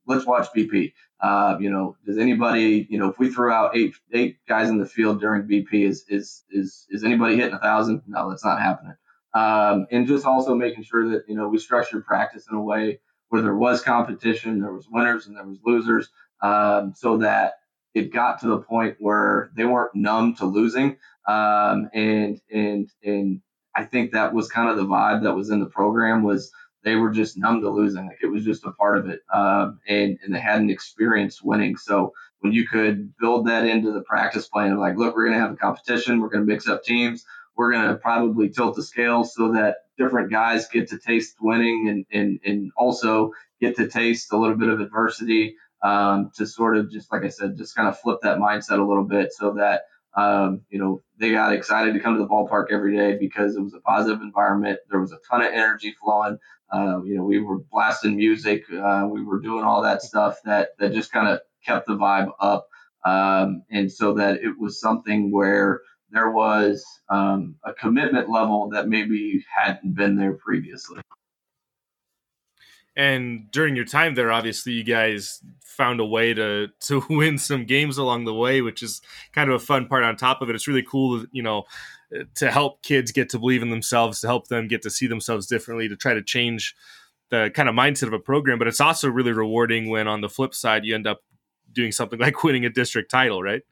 [0.07, 0.93] let's watch BP.
[1.21, 4.79] Uh, you know, does anybody, you know, if we throw out eight eight guys in
[4.79, 8.03] the field during BP, is is is is anybody hitting a thousand?
[8.07, 8.95] No, that's not happening.
[9.35, 12.99] Um, and just also making sure that you know we structured practice in a way
[13.29, 16.11] where there was competition, there was winners and there was losers,
[16.42, 17.55] um, so that
[17.94, 20.96] it got to the point where they weren't numb to losing.
[21.28, 23.40] Um, and and and
[23.76, 26.52] I think that was kind of the vibe that was in the program was
[26.85, 28.07] they were just numb to losing.
[28.07, 29.20] Like it was just a part of it.
[29.33, 31.76] Um, and, and they hadn't experienced winning.
[31.76, 35.40] So when you could build that into the practice plan like, look, we're going to
[35.40, 36.20] have a competition.
[36.20, 37.24] We're going to mix up teams.
[37.57, 41.88] We're going to probably tilt the scale so that different guys get to taste winning
[41.88, 46.77] and, and, and also get to taste a little bit of adversity um, to sort
[46.77, 49.55] of just, like I said, just kind of flip that mindset a little bit so
[49.55, 49.83] that,
[50.16, 53.62] um, you know, they got excited to come to the ballpark every day because it
[53.62, 54.79] was a positive environment.
[54.90, 56.38] There was a ton of energy flowing.
[56.73, 58.64] Uh, you know, we were blasting music.
[58.73, 62.31] Uh, we were doing all that stuff that, that just kind of kept the vibe
[62.40, 62.66] up.
[63.05, 68.88] Um, and so that it was something where there was um, a commitment level that
[68.88, 71.01] maybe hadn't been there previously.
[72.96, 77.64] And during your time there, obviously, you guys found a way to to win some
[77.64, 79.00] games along the way, which is
[79.33, 80.05] kind of a fun part.
[80.05, 81.64] On top of it, it's really cool, you know,
[82.35, 85.46] to help kids get to believe in themselves, to help them get to see themselves
[85.46, 86.74] differently, to try to change
[87.31, 88.59] the kind of mindset of a program.
[88.59, 91.22] But it's also really rewarding when, on the flip side, you end up
[91.72, 93.62] doing something like winning a district title, right?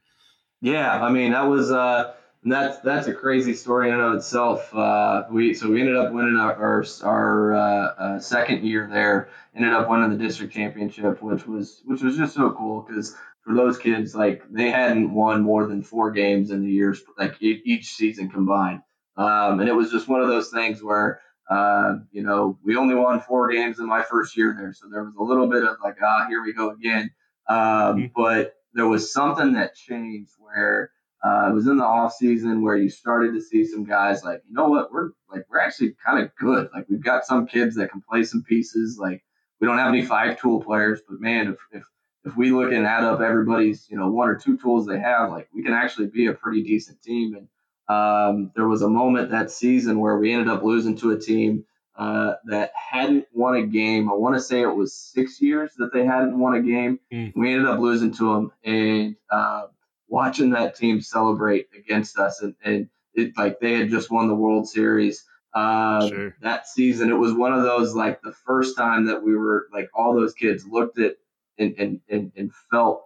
[0.61, 4.73] Yeah, I mean that was uh, that's that's a crazy story in and of itself.
[4.73, 9.29] Uh, we so we ended up winning our our, our uh, uh, second year there.
[9.55, 13.53] Ended up winning the district championship, which was which was just so cool because for
[13.53, 17.93] those kids, like they hadn't won more than four games in the years, like each
[17.93, 18.81] season combined.
[19.17, 22.95] Um, and it was just one of those things where, uh, you know, we only
[22.95, 24.73] won four games in my first year there.
[24.73, 27.11] So there was a little bit of like, ah, here we go again.
[27.49, 28.05] Um, mm-hmm.
[28.15, 30.91] But there was something that changed where
[31.23, 34.41] uh, it was in the off season where you started to see some guys like,
[34.47, 36.69] you know what, we're like, we're actually kind of good.
[36.73, 38.97] Like we've got some kids that can play some pieces.
[38.99, 39.23] Like
[39.59, 41.83] we don't have any five tool players, but man, if, if
[42.23, 45.31] if we look and add up everybody's, you know, one or two tools they have,
[45.31, 47.35] like we can actually be a pretty decent team.
[47.35, 47.47] And
[47.87, 51.65] um, there was a moment that season where we ended up losing to a team
[51.95, 54.09] uh, that hadn't won a game.
[54.09, 56.99] I want to say it was six years that they hadn't won a game.
[57.11, 57.33] Mm.
[57.35, 59.63] We ended up losing to them, and uh,
[60.11, 64.35] watching that team celebrate against us, and, and it like they had just won the
[64.35, 65.23] World Series.
[65.53, 66.35] Uh, sure.
[66.41, 69.89] That season, it was one of those like the first time that we were like
[69.93, 71.15] all those kids looked at
[71.57, 73.05] and, and, and, and felt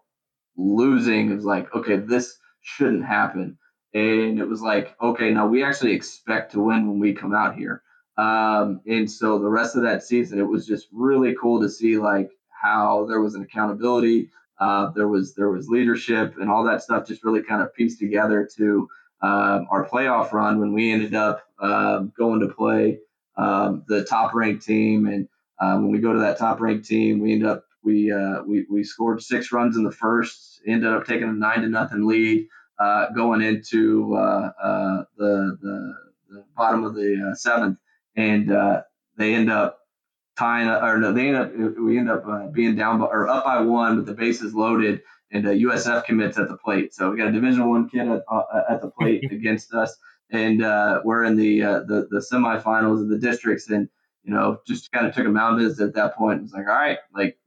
[0.57, 1.31] losing.
[1.31, 3.57] It was like, okay, this shouldn't happen.
[3.93, 7.55] And it was like, okay, now we actually expect to win when we come out
[7.55, 7.81] here.
[8.17, 11.97] Um, and so the rest of that season, it was just really cool to see
[11.97, 16.81] like how there was an accountability, uh, there was there was leadership, and all that
[16.81, 18.87] stuff just really kind of pieced together to
[19.21, 22.99] um, our playoff run when we ended up um, going to play
[23.37, 25.07] um, the top ranked team.
[25.07, 25.27] And
[25.59, 28.65] uh, when we go to that top ranked team, we end up we, uh, we
[28.69, 32.47] we scored six runs in the first, ended up taking a nine to nothing lead
[32.79, 35.93] uh, going into uh, uh the, the,
[36.29, 37.77] the bottom of the uh, seventh,
[38.15, 38.81] and uh,
[39.17, 39.79] they end up
[40.37, 43.27] tying uh, or no, they end up we end up uh, being down by, or
[43.27, 46.93] up by one but the bases loaded, and uh, USF commits at the plate.
[46.93, 48.23] So we got a Division One kid at,
[48.69, 49.95] at the plate against us,
[50.31, 50.59] and
[51.03, 53.89] we're in the, the the semifinals of the districts, and
[54.23, 56.39] you know just kind of took a mound visit at that point.
[56.39, 57.37] It was like, all right, like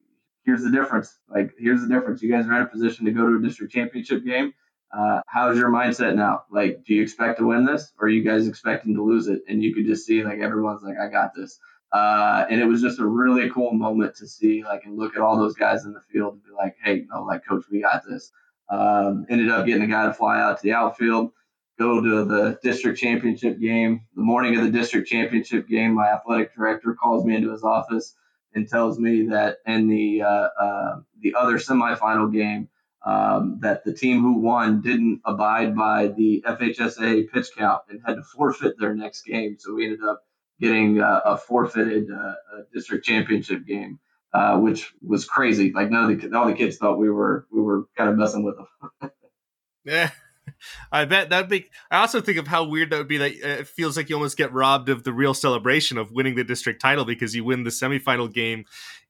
[0.48, 1.18] here's the difference.
[1.29, 2.22] Like, here's the difference.
[2.22, 4.55] You guys are in a position to go to a district championship game.
[4.90, 6.44] Uh, how's your mindset now?
[6.51, 9.42] Like, do you expect to win this, or are you guys expecting to lose it?
[9.46, 11.59] And you could just see like everyone's like, I got this.
[11.92, 15.22] Uh, and it was just a really cool moment to see, like, and look at
[15.22, 18.31] all those guys in the field and be like, hey, like, coach, we got this.
[18.70, 21.31] Um, ended up getting a guy to fly out to the outfield,
[21.79, 24.03] go to the district championship game.
[24.14, 28.14] The morning of the district championship game, my athletic director calls me into his office
[28.55, 32.68] and tells me that in the uh, uh, the other semifinal game
[33.05, 38.16] um, that the team who won didn't abide by the FHSAA pitch count and had
[38.16, 39.57] to forfeit their next game.
[39.59, 40.22] So we ended up
[40.61, 42.35] getting uh, a forfeited uh,
[42.73, 43.99] district championship game,
[44.33, 45.73] uh, which was crazy.
[45.73, 48.44] Like none of the all the kids thought we were we were kind of messing
[48.44, 49.11] with them.
[49.85, 50.11] yeah.
[50.92, 51.66] I bet that'd be.
[51.90, 53.18] I also think of how weird that would be.
[53.18, 56.35] That uh, it feels like you almost get robbed of the real celebration of winning
[56.35, 58.64] the district title because you win the semifinal game,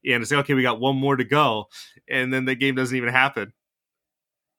[0.05, 1.65] and it's like okay, we got one more to go,
[2.09, 3.53] and then the game doesn't even happen.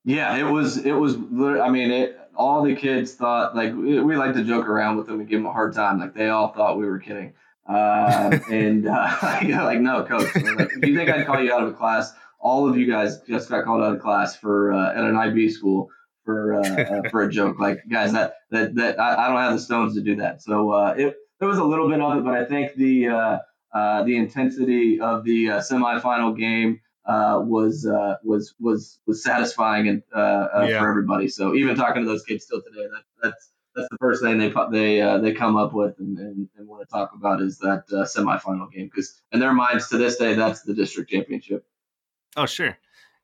[0.05, 0.79] Yeah, it was.
[0.79, 1.17] It was.
[1.17, 2.19] I mean, it.
[2.41, 5.41] All the kids thought like we, we like to joke around with them and give
[5.41, 6.01] them a hard time.
[6.01, 7.35] Like they all thought we were kidding.
[7.69, 10.35] Uh, and uh, like, no, coach.
[10.35, 12.13] Like, do you think I'd call you out of a class?
[12.41, 15.51] All of you guys just got called out of class for uh, at an IB
[15.51, 15.91] school
[16.25, 17.61] for uh, uh, for a joke.
[17.61, 20.43] Like, guys, that that that I, I, don't have the stones to do that.
[20.43, 23.41] So uh, it there was a little bit of it, but I think the
[23.73, 30.19] the intensity of the semifinal game uh, was uh, was was was satisfying and uh,
[30.19, 30.81] uh, yeah.
[30.81, 31.29] for everybody.
[31.29, 34.53] So even talking to those kids still today, that, that's that's the first thing they
[34.71, 37.85] they uh, they come up with and, and, and, want to talk about is that
[37.93, 41.65] uh, semifinal game because in their minds to this day that's the district championship.
[42.37, 42.77] Oh sure,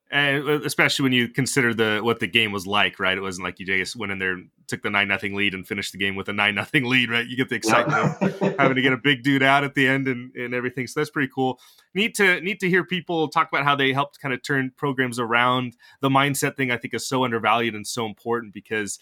[0.08, 3.18] and especially when you consider the what the game was like, right?
[3.18, 5.90] It wasn't like you just went in there, took the nine nothing lead, and finished
[5.90, 7.26] the game with a nine nothing lead, right?
[7.26, 10.06] You get the excitement of having to get a big dude out at the end
[10.06, 10.86] and, and everything.
[10.86, 11.58] So that's pretty cool.
[11.94, 15.18] Need to need to hear people talk about how they helped kind of turn programs
[15.18, 15.76] around.
[16.00, 19.00] The mindset thing I think is so undervalued and so important because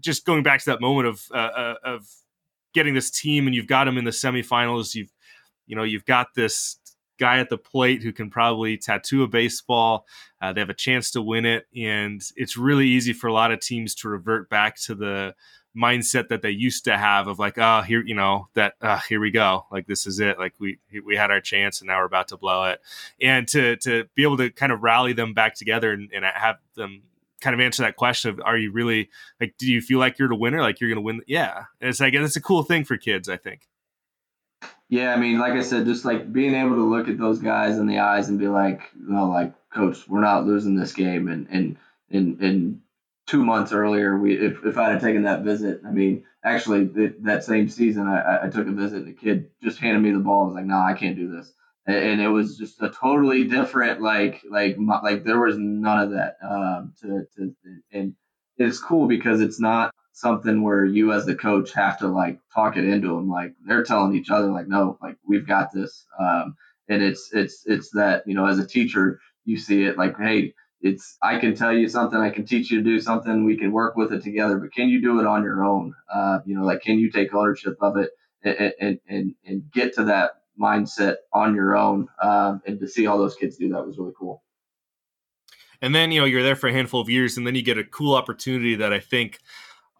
[0.00, 2.08] just going back to that moment of uh, uh, of
[2.72, 5.12] getting this team and you've got them in the semifinals, you've
[5.66, 6.78] you know you've got this
[7.18, 10.06] guy at the plate who can probably tattoo a baseball.
[10.40, 13.52] Uh, they have a chance to win it, and it's really easy for a lot
[13.52, 15.34] of teams to revert back to the
[15.76, 19.20] mindset that they used to have of like, oh, here, you know, that uh, here
[19.20, 22.04] we go, like this is it, like we we had our chance and now we're
[22.04, 22.80] about to blow it,
[23.20, 26.56] and to to be able to kind of rally them back together and, and have
[26.74, 27.02] them
[27.40, 30.28] kind of answer that question of are you really like do you feel like you're
[30.28, 30.62] the winner?
[30.62, 31.20] Like you're gonna win?
[31.26, 31.64] Yeah.
[31.80, 33.68] And it's like it's a cool thing for kids i think
[34.88, 37.78] yeah, I mean, like I said, just like being able to look at those guys
[37.78, 41.28] in the eyes and be like, know, like, coach, we're not losing this game.
[41.28, 41.76] And and
[42.10, 42.80] and and
[43.26, 46.84] two months earlier, we if, if I had taken that visit, I mean, actually
[47.22, 48.98] that same season, I, I took a visit.
[48.98, 50.44] And the kid just handed me the ball.
[50.44, 51.50] I was like, no, nah, I can't do this.
[51.86, 56.10] And, and it was just a totally different, like like like there was none of
[56.10, 56.36] that.
[56.42, 57.54] Um, to to
[57.90, 58.14] and
[58.58, 62.76] it's cool because it's not something where you as the coach have to like talk
[62.76, 66.06] it into them like they're telling each other like no like we've got this.
[66.18, 66.56] Um,
[66.88, 70.54] and it's it's it's that you know as a teacher you see it like hey
[70.80, 73.72] it's i can tell you something i can teach you to do something we can
[73.72, 75.94] work with it together but can you do it on your own?
[76.12, 78.10] Uh, you know like can you take ownership of it
[78.44, 82.06] and and and, and get to that mindset on your own?
[82.22, 84.44] Um, and to see all those kids do that was really cool.
[85.82, 87.78] And then you know you're there for a handful of years and then you get
[87.78, 89.40] a cool opportunity that i think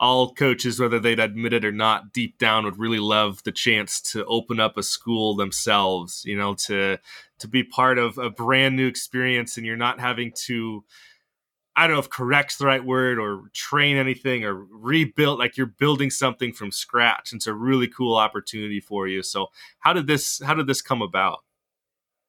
[0.04, 4.02] all coaches, whether they'd admit it or not, deep down would really love the chance
[4.02, 6.22] to open up a school themselves.
[6.26, 6.98] You know, to
[7.38, 10.84] to be part of a brand new experience, and you're not having to.
[11.74, 15.66] I don't know if correct's the right word or train anything or rebuild like you're
[15.66, 17.32] building something from scratch.
[17.32, 19.22] It's a really cool opportunity for you.
[19.22, 19.46] So
[19.78, 21.40] how did this how did this come about?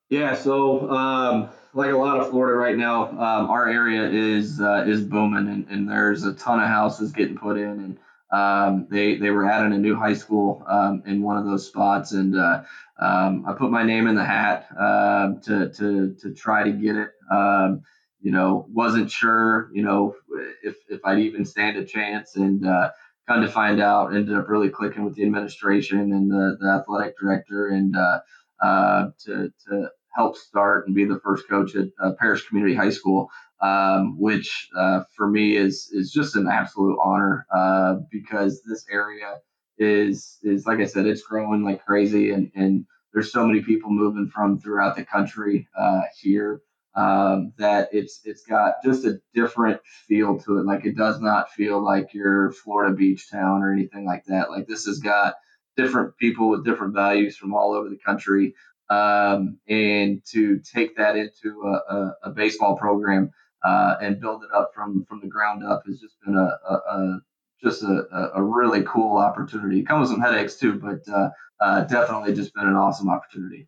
[0.09, 4.85] Yeah, so um, like a lot of Florida right now, um, our area is uh,
[4.87, 7.97] is booming, and, and, there's a ton of houses getting put in, and
[8.31, 12.13] um, they they were adding a new high school um, in one of those spots,
[12.13, 12.63] and uh,
[12.99, 16.95] um, I put my name in the hat uh, to to to try to get
[16.95, 17.09] it.
[17.29, 17.81] Um,
[18.21, 20.15] you know, wasn't sure, you know,
[20.63, 22.91] if if I'd even stand a chance, and uh,
[23.27, 24.15] kind of find out.
[24.15, 28.19] Ended up really clicking with the administration and the, the athletic director, and uh,
[28.61, 32.89] uh, to to help start and be the first coach at uh, Parrish Community High
[32.89, 33.29] School,
[33.61, 39.35] um, which uh, for me is is just an absolute honor uh, because this area
[39.77, 43.89] is is like I said, it's growing like crazy, and and there's so many people
[43.89, 46.61] moving from throughout the country uh, here.
[46.95, 50.65] Um, that it's it's got just a different feel to it.
[50.65, 54.49] Like it does not feel like your Florida beach town or anything like that.
[54.49, 55.35] Like this has got
[55.75, 58.53] different people with different values from all over the country
[58.89, 63.31] um, and to take that into a, a, a baseball program
[63.63, 67.19] uh, and build it up from from the ground up has just been a, a
[67.61, 69.79] just a, a, really cool opportunity.
[69.79, 73.67] It comes with some headaches too, but uh, uh, definitely just been an awesome opportunity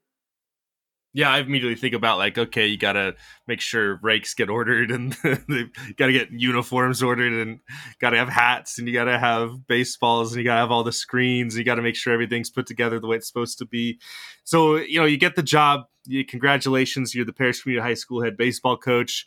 [1.17, 3.15] yeah, I immediately think about like, okay, you gotta
[3.47, 5.13] make sure rakes get ordered and
[5.49, 7.59] they gotta get uniforms ordered and
[7.99, 11.55] gotta have hats and you gotta have baseballs and you gotta have all the screens.
[11.55, 13.99] And you gotta make sure everything's put together the way it's supposed to be.
[14.43, 15.85] So you know, you get the job.
[16.05, 19.25] You, congratulations, you're the Parrish Community High School head baseball coach.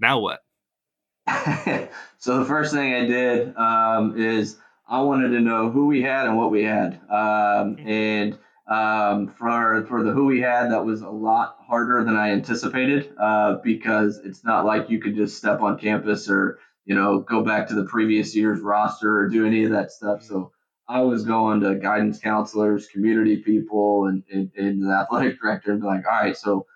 [0.00, 0.40] Now what?
[2.16, 4.56] so the first thing I did um, is
[4.88, 7.88] I wanted to know who we had and what we had, um, mm-hmm.
[7.88, 12.30] and um, for for the who we had, that was a lot harder than I
[12.30, 17.20] anticipated uh, because it's not like you could just step on campus or you know
[17.20, 20.22] go back to the previous year's roster or do any of that stuff.
[20.22, 20.52] So
[20.88, 25.80] I was going to guidance counselors, community people, and, and, and the athletic director and
[25.80, 26.66] be like, all right, so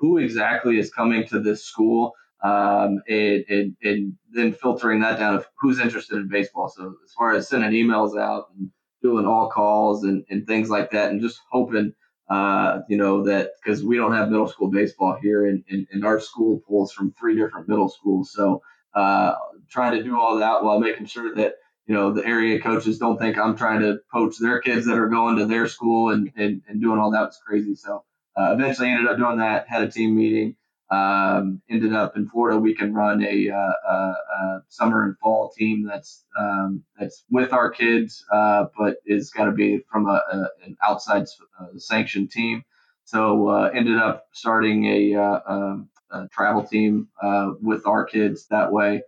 [0.00, 2.14] who exactly is coming to this school?
[2.42, 6.68] um, and, and, and then filtering that down of who's interested in baseball.
[6.68, 8.70] So as far as sending emails out and
[9.02, 11.92] doing all calls and, and things like that, and just hoping,
[12.30, 16.04] uh, you know, that because we don't have middle school baseball here, and, and, and,
[16.04, 18.32] our school pulls from three different middle schools.
[18.32, 18.62] So
[18.94, 19.34] uh,
[19.70, 21.54] trying to do all that while making sure that
[21.86, 25.08] you know the area coaches don't think I'm trying to poach their kids that are
[25.08, 27.74] going to their school and and, and doing all that was crazy.
[27.74, 28.04] So
[28.36, 29.68] uh, eventually ended up doing that.
[29.68, 30.56] Had a team meeting.
[30.92, 32.58] Um, ended up in Florida.
[32.58, 37.54] We can run a, uh, a, a summer and fall team that's um, that's with
[37.54, 41.24] our kids, uh, but it's got to be from a, a, an outside
[41.58, 42.62] uh, sanctioned team.
[43.04, 45.88] So uh, ended up starting a, uh, um,
[46.30, 49.02] travel team uh, with our kids that way,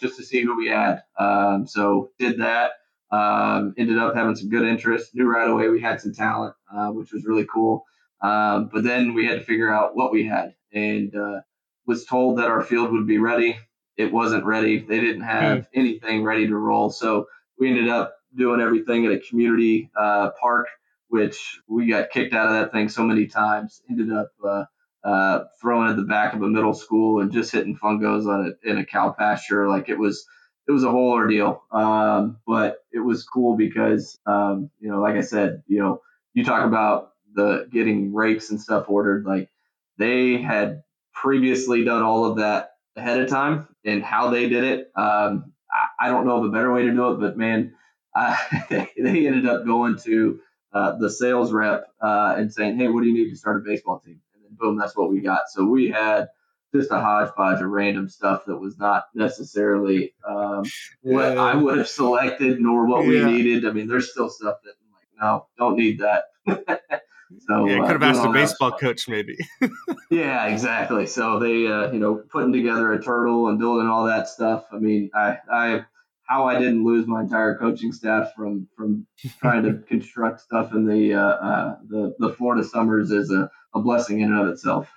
[0.00, 1.04] just to see who we had.
[1.16, 2.72] Um, so did that.
[3.12, 5.14] Um, ended up having some good interest.
[5.14, 6.56] Knew right away we had some talent,
[6.88, 7.84] which was really cool.
[8.20, 11.40] Um, but then we had to figure out what we had and uh,
[11.86, 13.56] was told that our field would be ready.
[13.96, 14.80] It wasn't ready.
[14.80, 15.66] They didn't have mm.
[15.74, 16.90] anything ready to roll.
[16.90, 20.66] So we ended up doing everything at a community uh, park,
[21.08, 23.82] which we got kicked out of that thing so many times.
[23.88, 24.64] Ended up uh,
[25.04, 28.68] uh, throwing at the back of a middle school and just hitting fungos on it
[28.68, 29.68] in a cow pasture.
[29.68, 30.26] Like it was,
[30.66, 31.62] it was a whole ordeal.
[31.70, 36.00] Um, but it was cool because, um, you know, like I said, you know,
[36.32, 39.24] you talk about the getting rakes and stuff ordered.
[39.24, 39.50] Like
[39.98, 40.82] they had
[41.12, 44.92] previously done all of that ahead of time and how they did it.
[44.96, 47.74] Um, I, I, don't know of a better way to do it, but man,
[48.70, 50.40] they, they ended up going to
[50.72, 53.64] uh, the sales rep uh, and saying, "Hey, what do you need to start a
[53.64, 55.42] baseball team?" And then boom, that's what we got.
[55.48, 56.28] So we had
[56.74, 60.64] just a hodgepodge of random stuff that was not necessarily um,
[61.02, 63.26] what I would have selected nor what yeah.
[63.26, 63.66] we needed.
[63.66, 66.24] I mean, there's still stuff that I'm like, no, don't need that.
[67.40, 69.36] So yeah, could have uh, asked a baseball coach maybe.
[70.10, 71.06] yeah, exactly.
[71.06, 74.64] So they, uh, you know, putting together a turtle and building all that stuff.
[74.72, 75.84] I mean, I, I,
[76.26, 79.06] how I didn't lose my entire coaching staff from from
[79.40, 83.80] trying to construct stuff in the uh, uh, the the Florida summers is a, a
[83.80, 84.90] blessing in and of itself.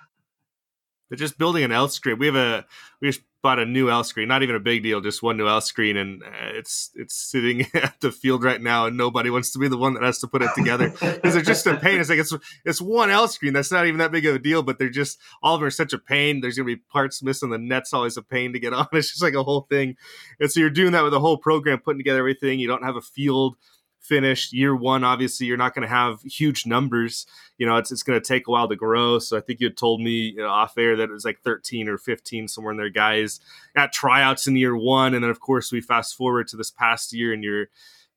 [1.10, 2.66] But just building an L screen, we have a
[3.00, 3.12] we
[3.42, 4.28] bought a new L screen.
[4.28, 7.66] Not even a big deal, just one new L screen, and uh, it's it's sitting
[7.74, 10.26] at the field right now, and nobody wants to be the one that has to
[10.26, 12.00] put it together because they're just a pain.
[12.00, 12.34] It's like it's
[12.64, 13.52] it's one L screen.
[13.52, 15.70] That's not even that big of a deal, but they're just all of them are
[15.70, 16.40] such a pain.
[16.40, 17.50] There's gonna be parts missing.
[17.50, 18.88] The net's always a pain to get on.
[18.92, 19.96] It's just like a whole thing.
[20.40, 22.60] And so you're doing that with the whole program, putting together everything.
[22.60, 23.56] You don't have a field
[24.00, 27.26] finished year one obviously you're not going to have huge numbers.
[27.58, 29.18] You know it's, it's going to take a while to grow.
[29.18, 31.40] So i think you had told me you know, off air that it was like
[31.40, 33.40] 13 or 15 somewhere in there guys
[33.76, 35.14] at tryouts in year one.
[35.14, 37.66] And then of course we fast forward to this past year and you're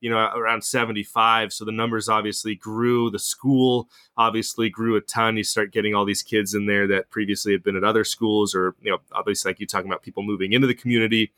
[0.01, 3.09] you know around 75 so the numbers obviously grew.
[3.09, 5.37] The school obviously grew a ton.
[5.37, 8.53] You start getting all these kids in there that previously had been at other schools
[8.53, 11.31] or you know obviously like you talking about people moving into the community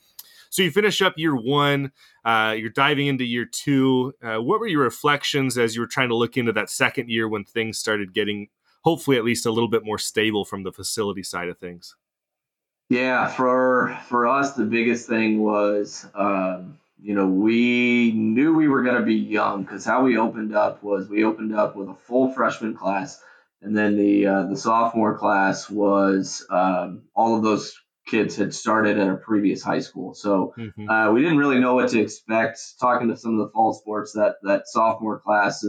[0.53, 1.91] so you finish up year one,
[2.23, 4.13] uh, you're diving into year two.
[4.21, 7.27] Uh, what were your reflections as you were trying to look into that second year
[7.27, 8.49] when things started getting,
[8.83, 11.95] hopefully, at least a little bit more stable from the facility side of things?
[12.89, 18.83] Yeah, for for us, the biggest thing was, um, you know, we knew we were
[18.83, 21.95] going to be young because how we opened up was we opened up with a
[21.95, 23.19] full freshman class,
[23.63, 27.75] and then the uh, the sophomore class was um, all of those
[28.05, 30.13] kids had started at a previous high school.
[30.13, 30.89] So mm-hmm.
[30.89, 32.59] uh, we didn't really know what to expect.
[32.79, 35.65] Talking to some of the fall sports, that that sophomore class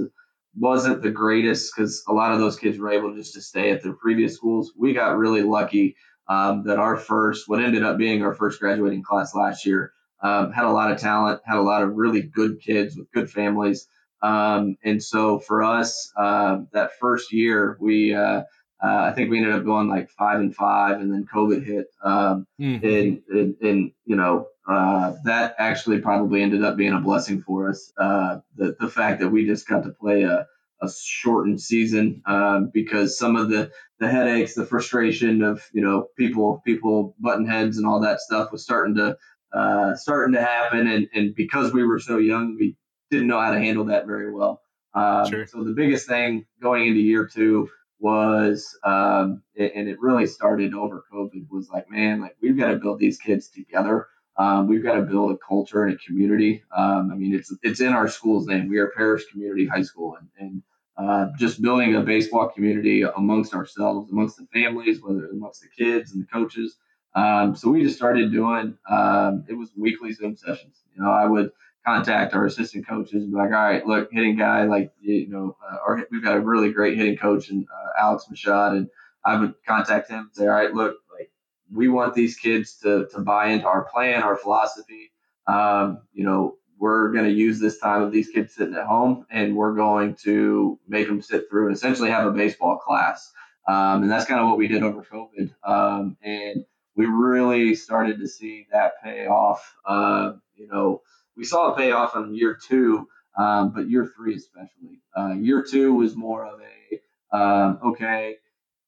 [0.56, 3.82] wasn't the greatest because a lot of those kids were able just to stay at
[3.82, 4.72] their previous schools.
[4.76, 5.96] We got really lucky
[6.28, 10.52] um, that our first, what ended up being our first graduating class last year, um,
[10.52, 13.88] had a lot of talent, had a lot of really good kids with good families.
[14.22, 18.42] Um, and so for us, uh, that first year, we uh,
[18.82, 21.86] uh, I think we ended up going like five and five, and then COVID hit,
[22.02, 22.84] um, mm-hmm.
[22.84, 27.70] and, and, and you know uh, that actually probably ended up being a blessing for
[27.70, 27.92] us.
[27.96, 30.46] Uh, the the fact that we just got to play a,
[30.82, 33.70] a shortened season um, because some of the
[34.00, 38.50] the headaches, the frustration of you know people people button heads and all that stuff
[38.52, 39.16] was starting to
[39.52, 42.76] uh, starting to happen, and and because we were so young, we
[43.10, 44.60] didn't know how to handle that very well.
[44.94, 45.46] Um, sure.
[45.46, 47.68] So the biggest thing going into year two
[48.04, 52.76] was, um, and it really started over COVID, was like, man, like we've got to
[52.76, 54.08] build these kids together.
[54.36, 56.62] Um, we've got to build a culture and a community.
[56.76, 58.68] Um, I mean, it's it's in our school's name.
[58.68, 60.62] We are Parrish Community High School, and, and
[60.98, 66.12] uh, just building a baseball community amongst ourselves, amongst the families, whether amongst the kids
[66.12, 66.76] and the coaches.
[67.14, 68.76] Um, so we just started doing.
[68.90, 70.82] Um, it was weekly Zoom sessions.
[70.94, 71.52] You know, I would
[71.84, 75.56] contact our assistant coaches and be like, all right, look, hitting guy, like, you know,
[75.68, 78.76] uh, we've got a really great hitting coach and uh, Alex Machad.
[78.76, 78.88] And
[79.24, 81.30] I would contact him and say, all right, look, like
[81.72, 85.12] we want these kids to, to buy into our plan, our philosophy.
[85.46, 89.26] Um, you know, we're going to use this time of these kids sitting at home
[89.30, 93.32] and we're going to make them sit through and essentially have a baseball class.
[93.68, 95.54] Um, and that's kind of what we did over COVID.
[95.66, 96.64] Um, and
[96.96, 99.74] we really started to see that pay off.
[99.84, 101.02] Uh, you know,
[101.36, 105.00] we saw a payoff in year two, um, but year three especially.
[105.16, 108.36] Uh, year two was more of a um, okay,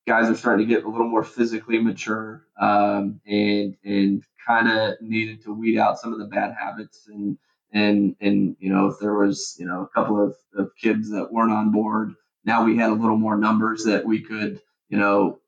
[0.06, 4.94] guys are starting to get a little more physically mature um, and and kind of
[5.00, 7.36] needed to weed out some of the bad habits and
[7.72, 11.32] and and you know if there was you know a couple of, of kids that
[11.32, 15.40] weren't on board now we had a little more numbers that we could you know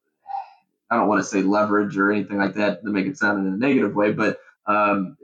[0.91, 3.53] I don't want to say leverage or anything like that to make it sound in
[3.53, 5.17] a negative way, but um,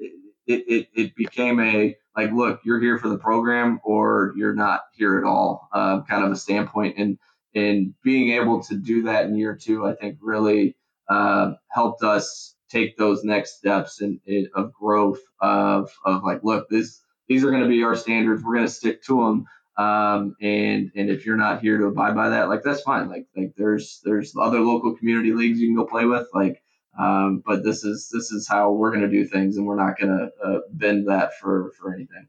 [0.47, 4.82] it, it, it became a like, look, you're here for the program or you're not
[4.92, 6.97] here at all, uh, kind of a standpoint.
[6.99, 7.18] And
[7.55, 10.76] and being able to do that in year two, I think really
[11.09, 14.20] uh, helped us take those next steps in,
[14.55, 18.42] of growth of of like, look, this these are going to be our standards.
[18.42, 19.47] We're going to stick to them.
[19.76, 23.09] Um, and and if you're not here to abide by that, like that's fine.
[23.09, 26.26] Like like there's there's other local community leagues you can go play with.
[26.32, 26.62] Like
[26.99, 29.99] um, but this is this is how we're going to do things, and we're not
[29.99, 32.28] going to uh, bend that for for anything.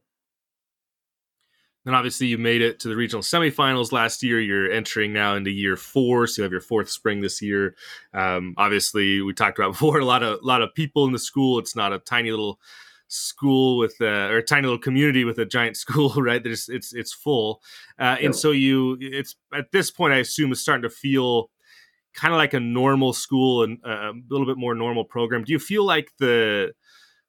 [1.86, 4.42] Then obviously you made it to the regional semifinals last year.
[4.42, 7.76] You're entering now into year four, so you have your fourth spring this year.
[8.12, 11.20] Um, obviously, we talked about before a lot of a lot of people in the
[11.20, 11.60] school.
[11.60, 12.60] It's not a tiny little
[13.08, 16.44] school with a, or a tiny little community with a giant school, right?
[16.44, 17.62] There's it's it's full,
[18.00, 21.52] uh, and so you it's at this point I assume it's starting to feel
[22.16, 25.44] kind of like a normal school and uh, a little bit more normal program.
[25.44, 26.74] Do you feel like the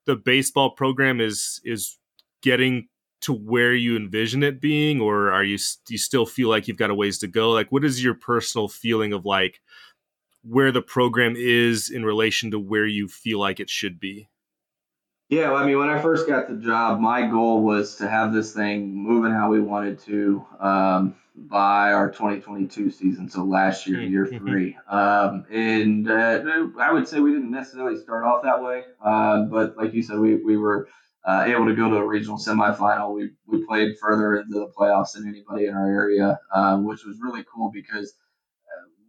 [0.07, 1.99] the baseball program is is
[2.43, 2.89] getting
[3.23, 6.77] to where you envision it being, or are you do you still feel like you've
[6.77, 7.51] got a ways to go?
[7.51, 9.61] Like, what is your personal feeling of like
[10.43, 14.29] where the program is in relation to where you feel like it should be?
[15.29, 18.33] Yeah, well, I mean, when I first got the job, my goal was to have
[18.33, 23.29] this thing moving how we wanted to um, by our 2022 season.
[23.29, 24.47] So last year, year mm-hmm.
[24.47, 24.77] three.
[24.89, 29.77] Um, and uh, I would say we didn't necessarily start off that way, uh, but
[29.77, 30.89] like you said, we, we were
[31.25, 33.13] uh, able to go to a regional semifinal.
[33.13, 37.19] We, we played further into the playoffs than anybody in our area, um, which was
[37.21, 38.15] really cool because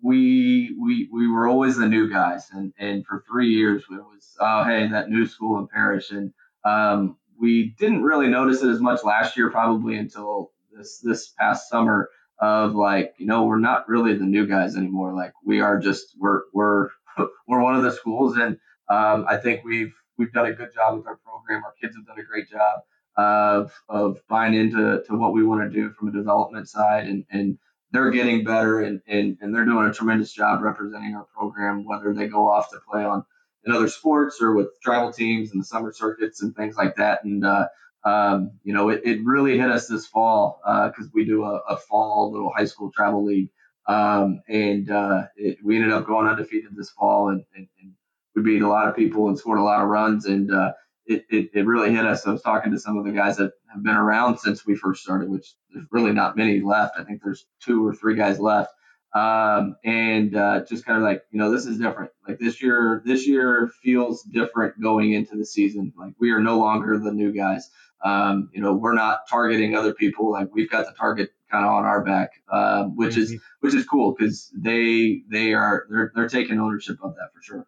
[0.03, 4.35] we we we were always the new guys, and and for three years it was
[4.39, 6.33] oh hey that new school in Parrish, and
[6.63, 11.69] um, we didn't really notice it as much last year probably until this this past
[11.69, 15.13] summer of like you know we're not really the new guys anymore.
[15.13, 16.89] Like we are just we're we're
[17.47, 18.37] we're one of the schools.
[18.37, 18.57] And
[18.89, 21.63] um, I think we've we've done a good job with our program.
[21.63, 22.81] Our kids have done a great job
[23.17, 27.25] of of buying into to what we want to do from a development side and
[27.31, 27.57] and
[27.91, 32.13] they're getting better and, and, and they're doing a tremendous job representing our program, whether
[32.13, 33.23] they go off to play on
[33.65, 37.23] in other sports or with travel teams and the summer circuits and things like that.
[37.23, 37.67] And, uh,
[38.03, 41.57] um, you know, it, it really hit us this fall because uh, we do a,
[41.69, 43.49] a, fall little high school travel league.
[43.87, 47.93] Um, and uh, it, we ended up going undefeated this fall and, and, and,
[48.35, 50.27] we beat a lot of people and scored a lot of runs.
[50.27, 50.73] And uh,
[51.07, 52.25] it, it, it, really hit us.
[52.27, 55.03] I was talking to some of the guys that have been around since we first
[55.03, 56.95] started, which there's really not many left.
[56.99, 58.71] I think there's two or three guys left.
[59.13, 62.11] Um, and uh, just kind of like, you know, this is different.
[62.27, 65.93] Like this year, this year feels different going into the season.
[65.97, 67.69] Like we are no longer the new guys.
[68.03, 70.31] Um, you know, we're not targeting other people.
[70.31, 73.21] Like we've got the target kind of on our back, uh, which mm-hmm.
[73.21, 77.41] is which is cool because they they are they're they're taking ownership of that for
[77.41, 77.67] sure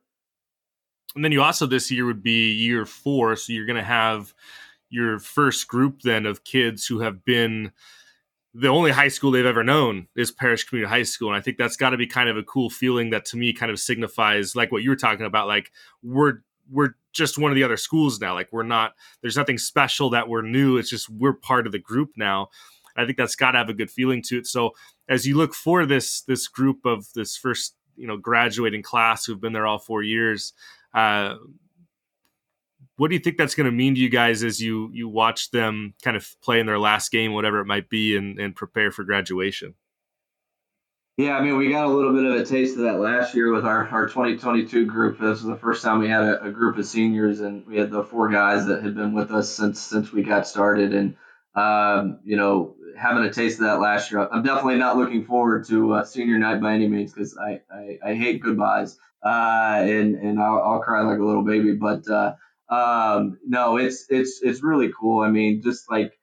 [1.15, 4.33] and then you also this year would be year four, so you're going to have
[4.89, 7.71] your first group then of kids who have been
[8.53, 11.57] the only high school they've ever known is Parrish Community High School, and I think
[11.57, 14.55] that's got to be kind of a cool feeling that to me kind of signifies
[14.55, 16.39] like what you were talking about, like we're
[16.71, 18.33] we're just one of the other schools now.
[18.33, 20.77] Like we're not there's nothing special that we're new.
[20.77, 22.49] It's just we're part of the group now.
[22.95, 24.47] I think that's got to have a good feeling to it.
[24.47, 24.71] So
[25.07, 29.39] as you look for this this group of this first you know graduating class who've
[29.39, 30.53] been there all four years,
[30.93, 31.35] uh,
[32.97, 35.51] what do you think that's going to mean to you guys as you you watch
[35.51, 38.91] them kind of play in their last game, whatever it might be, and, and prepare
[38.91, 39.75] for graduation?
[41.17, 43.51] Yeah, I mean, we got a little bit of a taste of that last year
[43.51, 45.19] with our, our 2022 group.
[45.19, 47.91] This was the first time we had a, a group of seniors, and we had
[47.91, 50.93] the four guys that had been with us since since we got started.
[50.93, 51.15] And
[51.55, 55.65] um, you know, having a taste of that last year, I'm definitely not looking forward
[55.67, 60.15] to uh, senior night by any means because I, I, I hate goodbyes uh, and
[60.15, 61.73] and I'll, I'll, cry like a little baby.
[61.73, 62.33] But uh,
[62.69, 65.21] um, no, it's it's it's really cool.
[65.21, 66.13] I mean, just like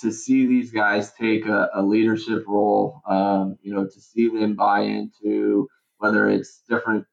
[0.00, 4.54] to see these guys take a, a leadership role, um, you know, to see them
[4.54, 5.68] buy into
[5.98, 7.06] whether it's different,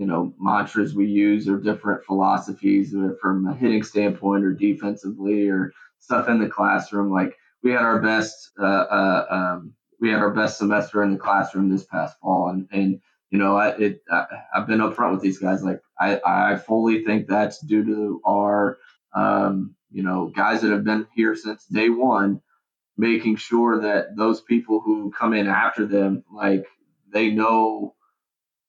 [0.00, 5.72] you know mantras we use or different philosophies from a hitting standpoint or defensively or
[5.98, 10.30] stuff in the classroom like we had our best uh, uh, um, we had our
[10.30, 14.26] best semester in the classroom this past fall and and you know I it I,
[14.54, 18.78] have been upfront with these guys like I I fully think that's due to our
[19.14, 22.40] um, you know guys that have been here since day one
[22.96, 26.66] making sure that those people who come in after them like
[27.12, 27.94] they know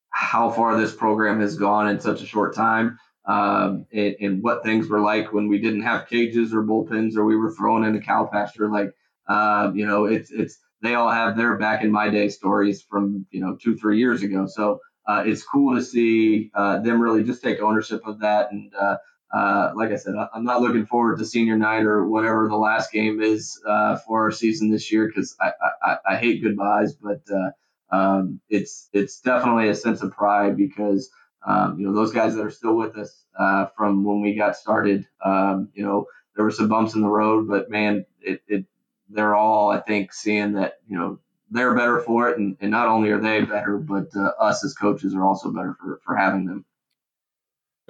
[0.10, 4.64] how far this program has gone in such a short time um, and, and, what
[4.64, 7.96] things were like when we didn't have cages or bullpens or we were thrown in
[7.96, 8.70] a cow pasture.
[8.70, 8.94] Like,
[9.28, 13.26] um, you know, it's, it's, they all have their back in my day stories from,
[13.32, 14.48] you know, two, three years ago.
[14.48, 18.52] So uh, it's cool to see uh, them really just take ownership of that.
[18.52, 18.98] And uh,
[19.34, 22.92] uh like I said, I'm not looking forward to senior night or whatever the last
[22.92, 25.52] game is uh, for our season this year because I,
[25.84, 31.10] I, I, hate goodbyes, but uh, um, it's it's definitely a sense of pride because
[31.46, 34.56] um, you know those guys that are still with us uh, from when we got
[34.56, 35.08] started.
[35.24, 36.06] Um, you know
[36.36, 38.66] there were some bumps in the road, but man, it, it
[39.14, 41.20] they're all I think seeing that you know
[41.52, 44.74] they're better for it, and, and not only are they better, but uh, us as
[44.74, 46.66] coaches are also better for for having them.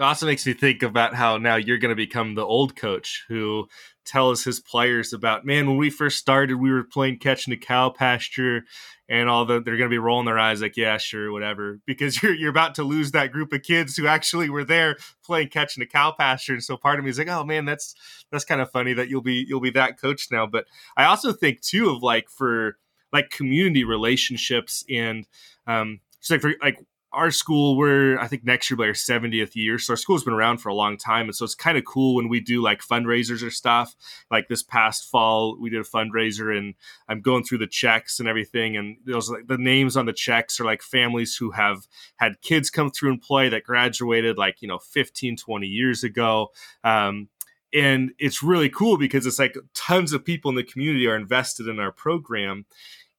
[0.02, 3.24] It also makes me think about how now you're going to become the old coach
[3.28, 3.68] who
[4.04, 7.58] tells his players about, man, when we first started, we were playing catch in a
[7.58, 8.64] cow pasture,
[9.08, 12.24] and all the they're going to be rolling their eyes like, yeah, sure, whatever, because
[12.24, 15.78] you're you're about to lose that group of kids who actually were there playing catch
[15.78, 16.54] in a cow pasture.
[16.54, 17.94] And so part of me is like, oh man, that's
[18.32, 20.48] that's kind of funny that you'll be you'll be that coach now.
[20.48, 20.66] But
[20.98, 22.80] I also think too of like for
[23.14, 25.28] like community relationships and
[25.68, 26.80] um, just like for like
[27.14, 30.24] our school we're i think next year will be our 70th year so our school's
[30.24, 32.62] been around for a long time and so it's kind of cool when we do
[32.62, 33.96] like fundraisers or stuff.
[34.30, 36.76] Like this past fall we did a fundraiser and
[37.08, 40.60] i'm going through the checks and everything and those like the names on the checks
[40.60, 41.88] are like families who have
[42.18, 46.50] had kids come through and play that graduated like you know 15 20 years ago.
[46.84, 47.30] Um,
[47.74, 51.68] and it's really cool because it's like tons of people in the community are invested
[51.68, 52.66] in our program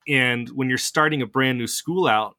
[0.09, 2.36] and when you're starting a brand new school out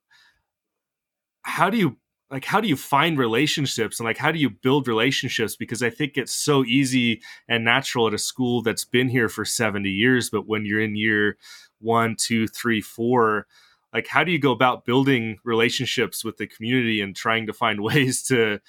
[1.44, 1.98] how do you
[2.34, 5.56] like how do you find relationships and like how do you build relationships?
[5.56, 9.46] Because i think it's so easy and natural at a school that's been here for
[9.46, 11.38] 70 years but when you're in year
[11.80, 13.46] one two three four
[13.94, 17.82] like how do you go about building relationships with the community and trying to find
[17.84, 18.60] ways to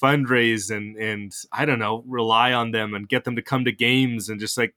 [0.00, 3.72] fundraise and and i don't know rely on them and get them to come to
[3.72, 4.74] games and just like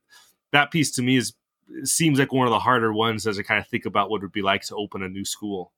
[0.51, 1.33] that piece to me is
[1.83, 4.23] seems like one of the harder ones as i kind of think about what it
[4.23, 5.71] would be like to open a new school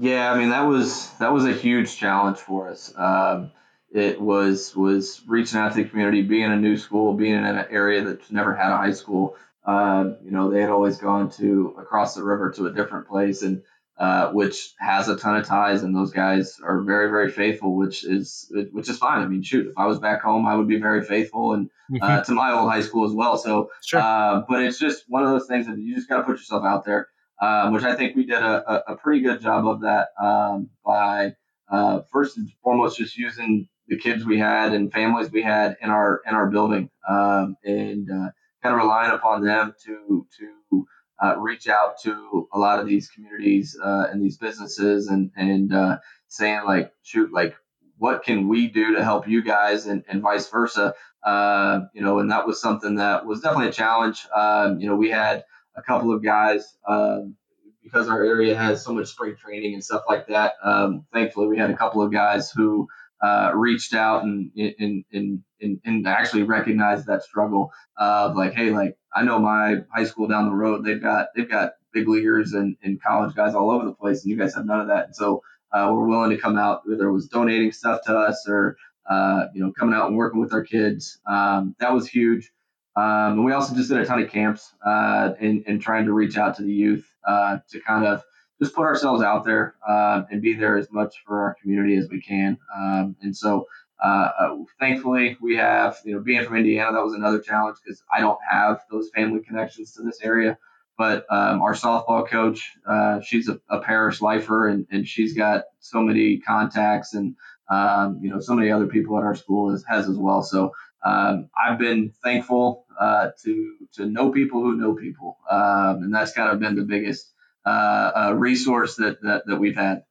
[0.00, 2.92] yeah, I mean that was that was a huge challenge for us.
[2.96, 3.50] Um,
[3.90, 7.66] it was was reaching out to the community, being a new school, being in an
[7.70, 9.36] area that's never had a high school.
[9.64, 13.42] Uh, you know, they had always gone to across the river to a different place,
[13.42, 13.62] and
[13.98, 18.04] uh, which has a ton of ties, and those guys are very very faithful, which
[18.04, 19.22] is which is fine.
[19.22, 21.70] I mean, shoot, if I was back home, I would be very faithful, and
[22.00, 22.22] uh, mm-hmm.
[22.22, 23.36] to my old high school as well.
[23.36, 24.00] So, sure.
[24.00, 26.64] Uh, but it's just one of those things that you just got to put yourself
[26.64, 27.08] out there
[27.40, 31.34] um, which I think we did a, a, pretty good job of that um, by
[31.70, 35.90] uh, first and foremost just using the kids we had and families we had in
[35.90, 38.30] our in our building um, and uh,
[38.62, 40.86] kind of relying upon them to to
[41.22, 45.72] uh, reach out to a lot of these communities uh, and these businesses and and
[45.72, 47.54] uh, saying like shoot like
[47.98, 49.86] what can we do to help you guys?
[49.86, 53.72] and, and vice versa uh, you know and that was something that was definitely a
[53.72, 54.26] challenge.
[54.34, 55.44] Um, you know we had
[55.78, 57.36] a couple of guys um,
[57.82, 60.54] because our area has so much spring training and stuff like that.
[60.62, 62.86] Um, thankfully, we had a couple of guys who
[63.22, 68.70] uh, reached out and, and, and, and, and actually recognized that struggle of like, hey,
[68.70, 72.52] like I know my high school down the road, they've got they've got big leaguers
[72.52, 75.06] and, and college guys all over the place, and you guys have none of that.
[75.06, 78.46] And so uh, we're willing to come out, whether it was donating stuff to us
[78.48, 78.76] or
[79.08, 81.18] uh, you know coming out and working with our kids.
[81.26, 82.52] Um, that was huge.
[82.98, 86.12] Um, and we also just did a ton of camps uh, and, and trying to
[86.12, 88.24] reach out to the youth uh, to kind of
[88.60, 92.08] just put ourselves out there uh, and be there as much for our community as
[92.08, 92.58] we can.
[92.76, 93.68] Um, and so,
[94.02, 98.02] uh, uh, thankfully, we have, you know, being from Indiana, that was another challenge because
[98.12, 100.58] I don't have those family connections to this area.
[100.96, 105.64] But um, our softball coach, uh, she's a, a, Parrish lifer and, and she's got
[105.78, 107.36] so many contacts and,
[107.70, 110.42] um, you know, so many other people at our school has, has as well.
[110.42, 110.72] So
[111.04, 116.32] um, I've been thankful uh, to to know people who know people, um, and that's
[116.32, 117.32] kind of been the biggest
[117.64, 120.04] uh, uh, resource that, that that we've had.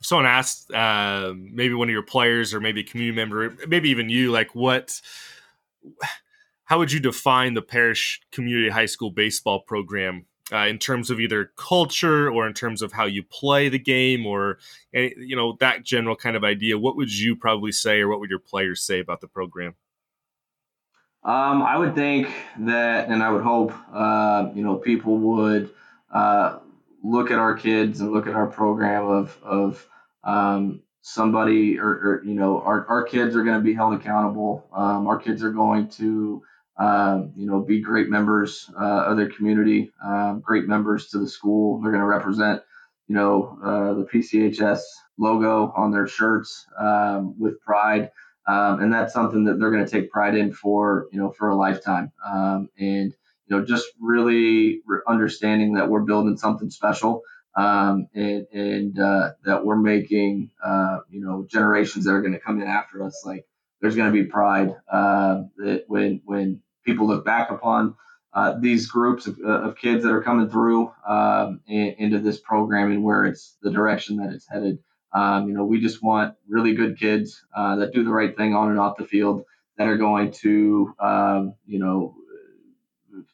[0.00, 3.90] If someone asked, uh, maybe one of your players or maybe a community member, maybe
[3.90, 5.00] even you, like what,
[6.64, 10.26] how would you define the Parrish community high school baseball program?
[10.50, 14.26] Uh, in terms of either culture or in terms of how you play the game
[14.26, 14.58] or
[14.92, 18.30] you know that general kind of idea what would you probably say or what would
[18.30, 19.74] your players say about the program
[21.24, 22.26] um, I would think
[22.60, 25.70] that, and I would hope, uh, you know, people would
[26.12, 26.58] uh,
[27.02, 29.86] look at our kids and look at our program of of
[30.24, 34.66] um, somebody or, or, you know our, our kids are going to be held accountable.
[34.72, 36.42] Um, our kids are going to
[36.78, 41.28] um, you know, be great members uh, of their community, um, great members to the
[41.28, 41.80] school.
[41.80, 42.62] They're going to represent,
[43.08, 44.80] you know, uh, the PCHS
[45.18, 48.10] logo on their shirts um, with pride,
[48.46, 51.48] um, and that's something that they're going to take pride in for, you know, for
[51.48, 52.12] a lifetime.
[52.24, 53.14] And
[53.46, 57.22] you know, just really understanding that we're building something special.
[57.54, 62.38] Um, and, and uh, that we're making, uh, you know, generations that are going to
[62.38, 63.44] come in after us, like
[63.82, 67.96] there's going to be pride uh, that when when people look back upon
[68.32, 72.40] uh, these groups of, uh, of, kids that are coming through um, in, into this
[72.40, 74.78] program and where it's the direction that it's headed.
[75.12, 78.54] Um, you know, we just want really good kids uh, that do the right thing
[78.54, 79.44] on and off the field
[79.76, 82.14] that are going to, um, you know,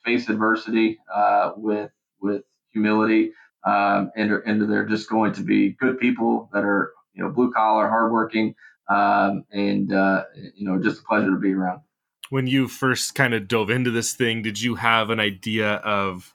[0.05, 2.43] face adversity uh, with with
[2.73, 3.33] humility,
[3.65, 7.53] um, and and they're just going to be good people that are, you know, blue
[7.53, 8.55] collar, hardworking,
[8.89, 10.25] um, and uh,
[10.55, 11.81] you know, just a pleasure to be around.
[12.31, 16.35] When you first kind of dove into this thing, did you have an idea of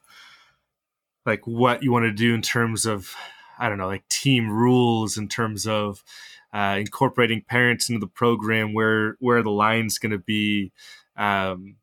[1.24, 3.14] like what you want to do in terms of
[3.58, 6.02] I don't know, like team rules in terms of
[6.52, 10.72] uh, incorporating parents into the program, where where the line's going to be,
[11.16, 11.76] um,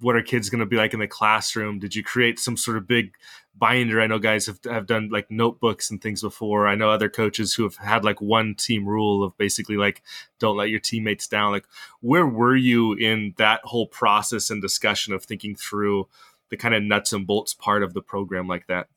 [0.00, 1.78] what are kids going to be like in the classroom?
[1.78, 3.12] Did you create some sort of big
[3.58, 4.00] binder.
[4.00, 6.66] I know guys have have done like notebooks and things before.
[6.66, 10.02] I know other coaches who have had like one team rule of basically like
[10.38, 11.52] don't let your teammates down.
[11.52, 11.66] Like
[12.00, 16.08] where were you in that whole process and discussion of thinking through
[16.50, 18.88] the kind of nuts and bolts part of the program like that?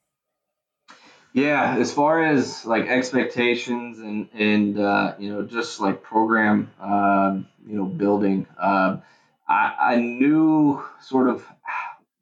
[1.32, 7.47] Yeah, as far as like expectations and and uh, you know just like program um,
[7.68, 9.03] you know building, um,
[9.47, 11.45] I, I knew sort of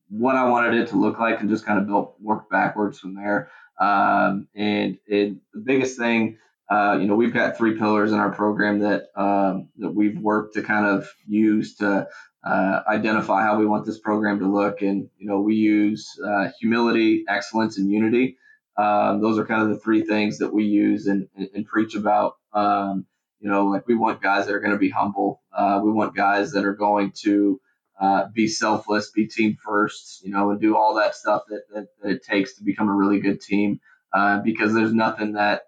[0.09, 3.15] what I wanted it to look like and just kind of built work backwards from
[3.15, 3.51] there.
[3.79, 6.37] Um, and the biggest thing,
[6.69, 10.55] uh, you know, we've got three pillars in our program that um, that we've worked
[10.55, 12.07] to kind of use to
[12.43, 14.81] uh, identify how we want this program to look.
[14.81, 18.37] And you know, we use uh, humility, excellence, and unity.
[18.77, 21.95] Um, those are kind of the three things that we use and, and, and preach
[21.95, 22.35] about.
[22.53, 23.05] Um,
[23.39, 25.41] you know, like we want guys that are going to be humble.
[25.55, 27.59] Uh, we want guys that are going to
[27.99, 31.87] uh, be selfless, be team first, you know, and do all that stuff that, that,
[32.01, 33.79] that it takes to become a really good team.
[34.13, 35.63] Uh, because there's nothing that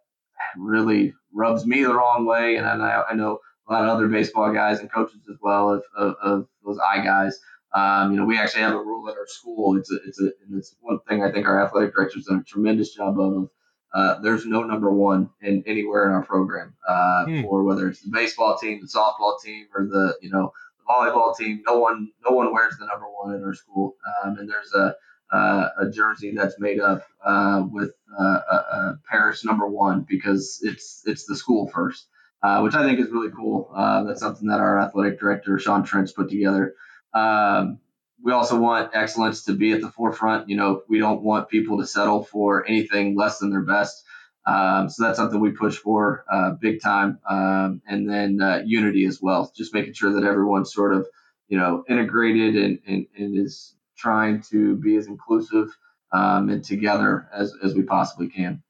[0.58, 4.52] really rubs me the wrong way, and I, I know a lot of other baseball
[4.54, 7.40] guys and coaches as well of, of, of those I guys.
[7.74, 9.78] Um, you know, we actually have a rule at our school.
[9.78, 12.44] It's a, it's a, and it's one thing I think our athletic director's done a
[12.44, 13.50] tremendous job of.
[13.92, 17.42] Uh, there's no number one in anywhere in our program uh, hmm.
[17.42, 20.52] for whether it's the baseball team, the softball team, or the you know
[20.90, 24.50] volleyball team, no one no one wears the number one in our school, um, and
[24.50, 24.96] there's a
[25.32, 31.26] uh, a jersey that's made up uh, with uh, Parrish number one because it's it's
[31.26, 32.08] the school first,
[32.42, 33.72] uh, which I think is really cool.
[33.76, 36.74] Uh, that's something that our athletic director Sean Trent's put together.
[37.14, 37.80] Um,
[38.22, 40.50] we also want excellence to be at the forefront.
[40.50, 44.04] You know, we don't want people to settle for anything less than their best.
[44.46, 47.20] Um, so that's something we push for uh, big time.
[47.30, 51.08] Um, and then uh, unity as well, just making sure that everyone's sort of,
[51.48, 55.68] you know, integrated and, and, and is trying to be as inclusive
[56.12, 58.64] um, and together as, as we possibly can.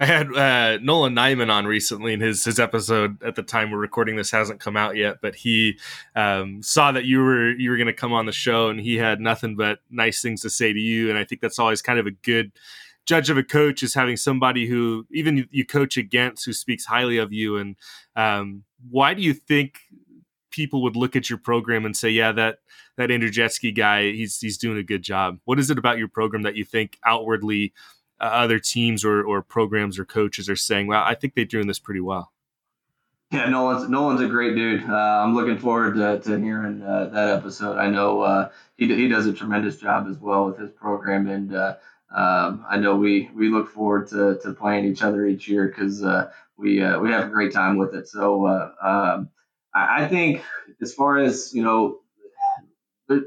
[0.00, 3.78] I had uh, Nolan Nyman on recently, and his his episode at the time we're
[3.78, 5.16] recording this hasn't come out yet.
[5.20, 5.76] But he
[6.14, 8.96] um, saw that you were you were going to come on the show, and he
[8.96, 11.10] had nothing but nice things to say to you.
[11.10, 12.52] And I think that's always kind of a good
[13.08, 17.16] judge of a coach is having somebody who even you coach against who speaks highly
[17.16, 17.56] of you.
[17.56, 17.74] And
[18.14, 19.80] um, why do you think
[20.50, 22.58] people would look at your program and say, "Yeah, that
[22.98, 25.38] that Andrzejewski guy, he's he's doing a good job"?
[25.46, 27.72] What is it about your program that you think outwardly
[28.20, 31.66] uh, other teams or or programs or coaches are saying, "Well, I think they're doing
[31.66, 32.30] this pretty well"?
[33.30, 34.84] Yeah, Nolan's Nolan's a great dude.
[34.84, 37.78] Uh, I'm looking forward to, to hearing uh, that episode.
[37.78, 41.54] I know uh, he he does a tremendous job as well with his program, and
[41.54, 41.76] uh,
[42.10, 46.02] um, I know we we look forward to, to playing each other each year because
[46.02, 48.08] uh, we uh, we have a great time with it.
[48.08, 49.30] So uh, um,
[49.74, 50.42] I, I, think
[50.80, 51.98] as far as you know,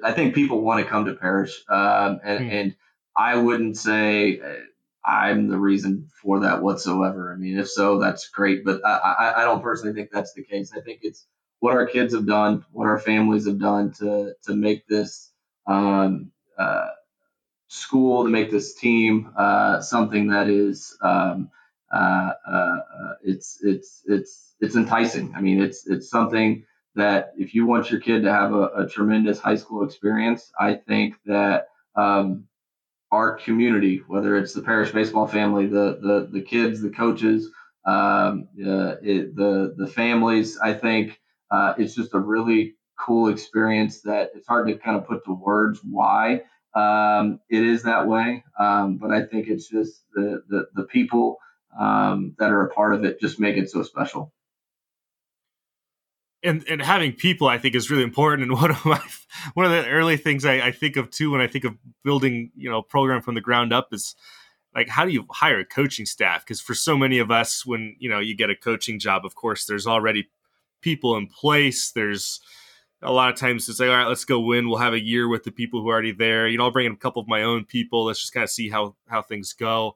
[0.04, 2.52] I think people want to come to Parrish, um, and, mm.
[2.52, 2.76] and
[3.16, 7.32] I wouldn't say uh, I'm the reason for that whatsoever.
[7.32, 10.44] I mean, if so, that's great, but I, I, I don't personally think that's the
[10.44, 10.72] case.
[10.76, 11.28] I think it's
[11.60, 15.32] what our kids have done, what our families have done to to make this
[15.68, 16.88] um, uh,
[17.72, 21.50] school, to make this team uh, something that is um,
[21.94, 22.78] uh, uh,
[23.24, 25.34] it's it's it's it's enticing.
[25.36, 26.66] I mean, it's it's something
[26.96, 30.74] that if you want your kid to have a, a tremendous high school experience, I
[30.74, 32.44] think that um,
[33.10, 37.52] our community, whether it's the Parrish baseball family, the the the kids, the coaches,
[37.86, 44.02] um, uh, it, the the families, I think uh, it's just a really cool experience
[44.02, 46.42] that it's hard to kind of put to words why
[46.76, 48.44] um, it is that way.
[48.60, 51.38] Um, but I think it's just the the, the people
[51.80, 54.34] um, that are a part of it just make it so special.
[56.44, 58.50] And, and having people I think is really important.
[58.50, 59.02] And one of my
[59.54, 62.52] one of the early things I, I think of too when I think of building
[62.56, 64.16] you know a program from the ground up is
[64.76, 67.96] like how do you hire a coaching staff because for so many of us when
[68.00, 70.30] you know you get a coaching job of course there's already
[70.82, 72.40] people in place there's
[73.02, 74.70] a lot of times it's like, all right, let's go win.
[74.70, 76.48] We'll have a year with the people who are already there.
[76.48, 78.06] You know, I'll bring in a couple of my own people.
[78.06, 79.96] Let's just kind of see how how things go.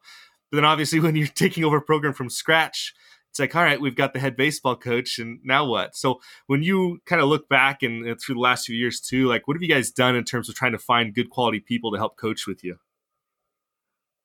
[0.51, 2.93] But then obviously when you're taking over a program from scratch,
[3.29, 5.95] it's like, all right, we've got the head baseball coach, and now what?
[5.95, 9.27] So when you kind of look back and uh, through the last few years too,
[9.27, 11.91] like what have you guys done in terms of trying to find good quality people
[11.91, 12.77] to help coach with you?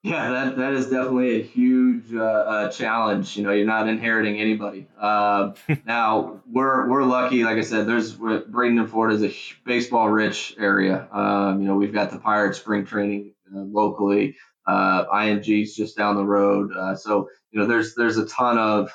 [0.03, 3.37] Yeah, that, that is definitely a huge uh, uh, challenge.
[3.37, 4.89] You know, you're not inheriting anybody.
[4.99, 5.53] Uh,
[5.85, 7.45] now we're we're lucky.
[7.45, 9.37] Like I said, there's Bradenton, Florida is a
[9.67, 11.07] baseball rich area.
[11.13, 14.37] Um, you know, we've got the Pirates spring training uh, locally.
[14.67, 16.75] Uh, IMG's just down the road.
[16.75, 18.91] Uh, so you know, there's there's a ton of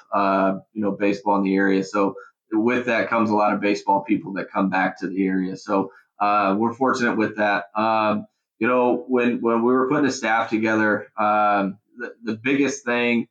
[0.74, 1.84] you know baseball in the area.
[1.84, 2.16] So
[2.52, 5.56] with that comes a lot of baseball people that come back to the area.
[5.56, 7.66] So we're fortunate with that.
[7.76, 8.26] Um,
[8.60, 13.28] you know, when when we were putting a staff together, um, the, the biggest thing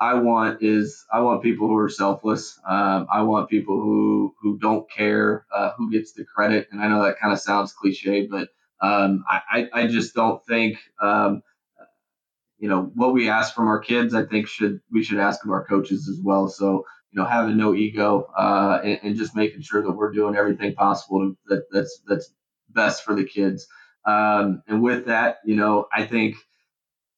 [0.00, 2.58] I want is I want people who are selfless.
[2.66, 6.68] Um, I want people who who don't care uh, who gets the credit.
[6.70, 8.48] And I know that kind of sounds cliche, but
[8.80, 11.42] um, I, I just don't think um,
[12.58, 14.14] you know what we ask from our kids.
[14.14, 16.48] I think should we should ask of our coaches as well.
[16.48, 20.36] So you know having no ego uh, and, and, just making sure that we're doing
[20.36, 22.32] everything possible to, that that's that's
[22.68, 23.66] best for the kids.
[24.04, 26.36] Um, and with that, you know, I think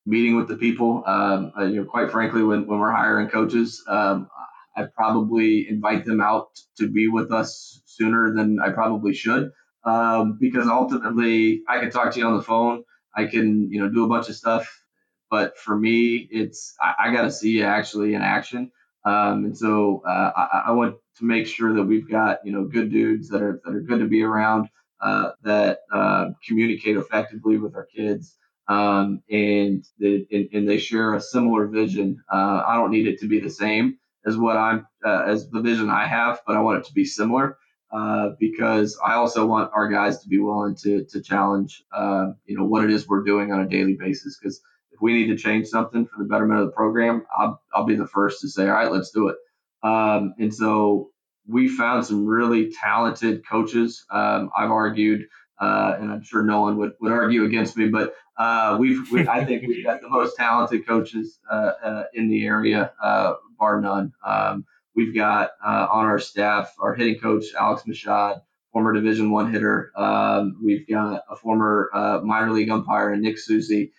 [0.07, 3.83] meeting with the people, um, uh, you know, quite frankly, when, when we're hiring coaches,
[3.87, 4.29] um,
[4.77, 9.51] I probably invite them out to be with us sooner than I probably should.
[9.85, 12.85] Um, because ultimately I can talk to you on the phone.
[13.15, 14.83] I can, you know, do a bunch of stuff.
[15.31, 18.73] But for me, it's, I, I got to see you actually in action.
[19.05, 22.65] Um, and so uh, I, I, want to make sure that we've got, you know,
[22.65, 24.69] good dudes that are, that are good to be around
[25.01, 28.37] uh, that uh, communicate effectively with our kids.
[28.69, 32.23] Um, and, and, and, they share a similar vision.
[32.33, 35.61] Uh, I don't need it to be the same as what I'm uh, as the
[35.61, 37.59] vision I have, but I want it to be similar
[37.93, 42.57] uh, because I also want our guys to be willing to to challenge uh, you
[42.57, 44.39] know what it is we're doing on a daily basis.
[44.39, 44.61] Because
[44.93, 47.97] if we need to change something for the betterment of the program, I'll I'll be
[47.97, 49.37] the first to say, all right, let's do it.
[49.83, 51.10] Um, and so
[51.51, 54.05] we found some really talented coaches.
[54.11, 55.27] Um, I've argued,
[55.61, 59.27] uh, and I'm sure no one would, would argue against me, but uh, we've, we,
[59.29, 63.81] I think we've got the most talented coaches uh, uh in the area, uh, bar
[63.81, 64.13] none.
[64.25, 68.41] Um, we've got uh, on our staff our hitting coach Alex Machad,
[68.73, 69.93] former Division One hitter.
[69.97, 71.91] Um, we've got a former
[72.25, 73.93] minor league umpire, Nick Susie,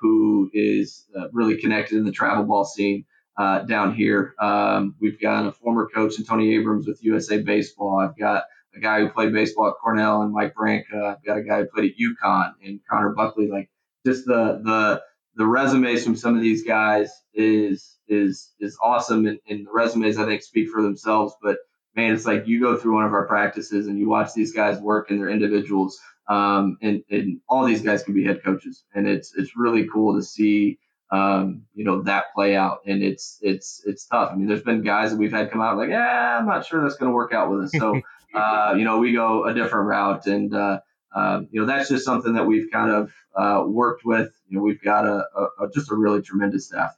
[0.00, 3.04] who is really connected in the travel ball scene
[3.38, 4.34] uh, down here.
[4.40, 7.98] Um, we've got a former coach, and Tony Abrams, with USA Baseball.
[7.98, 11.16] I've got a guy who played baseball at Cornell and Mike Branca.
[11.16, 13.48] I've got a guy who played at UConn and Connor Buckley.
[13.48, 13.70] Like
[14.04, 15.02] just the the
[15.34, 20.18] the resumes from some of these guys is is is awesome, and, and the resumes
[20.18, 21.34] I think speak for themselves.
[21.42, 21.58] But
[21.94, 24.78] man, it's like you go through one of our practices and you watch these guys
[24.78, 25.98] work and they're individuals.
[26.28, 30.16] Um, and, and all these guys can be head coaches, and it's it's really cool
[30.16, 30.78] to see
[31.10, 32.80] um, you know, that play out.
[32.86, 34.30] And it's it's it's tough.
[34.32, 36.82] I mean, there's been guys that we've had come out like, yeah, I'm not sure
[36.82, 37.72] that's going to work out with us.
[37.78, 38.00] So,
[38.34, 40.80] uh, you know, we go a different route, and uh,
[41.14, 44.30] um, you know, that's just something that we've kind of uh, worked with.
[44.48, 46.96] You know, we've got a, a, a just a really tremendous staff.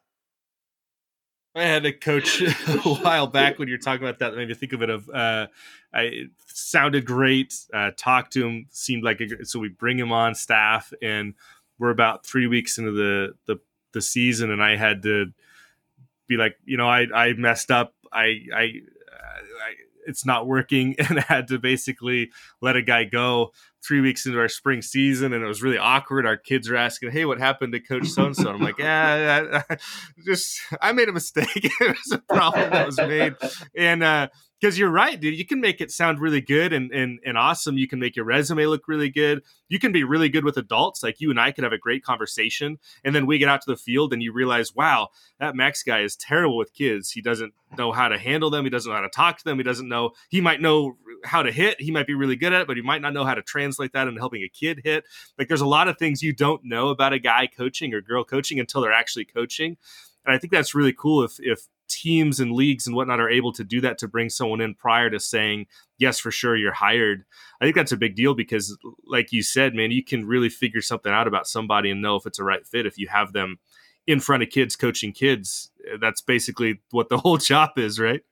[1.55, 4.37] I had a coach a while back when you're talking about that.
[4.37, 5.49] Maybe think of it of uh,
[5.93, 7.55] I sounded great.
[7.73, 9.59] Uh, talked to him, seemed like a, so.
[9.59, 11.35] We bring him on staff, and
[11.79, 13.61] we're about three weeks into the the
[13.93, 15.33] the season, and I had to
[16.29, 17.95] be like, you know, I I messed up.
[18.13, 19.75] I I, I
[20.07, 22.31] it's not working, and I had to basically
[22.61, 23.53] let a guy go
[23.87, 26.27] three weeks into our spring season, and it was really awkward.
[26.27, 29.63] Our kids are asking, "Hey, what happened to Coach So and So?" I'm like, "Yeah,
[29.69, 29.77] I, I,
[30.25, 31.49] just I made a mistake.
[31.55, 33.37] it was a problem that was made."
[33.77, 34.29] And uh,
[34.61, 35.39] because you're right, dude.
[35.39, 37.79] You can make it sound really good and, and and awesome.
[37.79, 39.43] You can make your resume look really good.
[39.69, 41.03] You can be really good with adults.
[41.03, 43.71] Like you and I could have a great conversation, and then we get out to
[43.71, 47.11] the field and you realize, wow, that Max guy is terrible with kids.
[47.11, 48.65] He doesn't know how to handle them.
[48.65, 49.59] He doesn't know how to talk to them.
[49.59, 50.11] He doesn't know.
[50.29, 51.81] He might know how to hit.
[51.81, 53.93] He might be really good at it, but he might not know how to translate
[53.93, 55.05] that into helping a kid hit.
[55.39, 58.25] Like there's a lot of things you don't know about a guy coaching or girl
[58.25, 59.77] coaching until they're actually coaching.
[60.25, 63.53] And I think that's really cool if if teams and leagues and whatnot are able
[63.53, 65.67] to do that to bring someone in prior to saying
[65.99, 67.25] yes for sure you're hired.
[67.61, 68.77] I think that's a big deal because
[69.07, 72.27] like you said man you can really figure something out about somebody and know if
[72.27, 73.59] it's a right fit if you have them
[74.07, 75.71] in front of kids coaching kids.
[76.01, 78.23] That's basically what the whole job is right?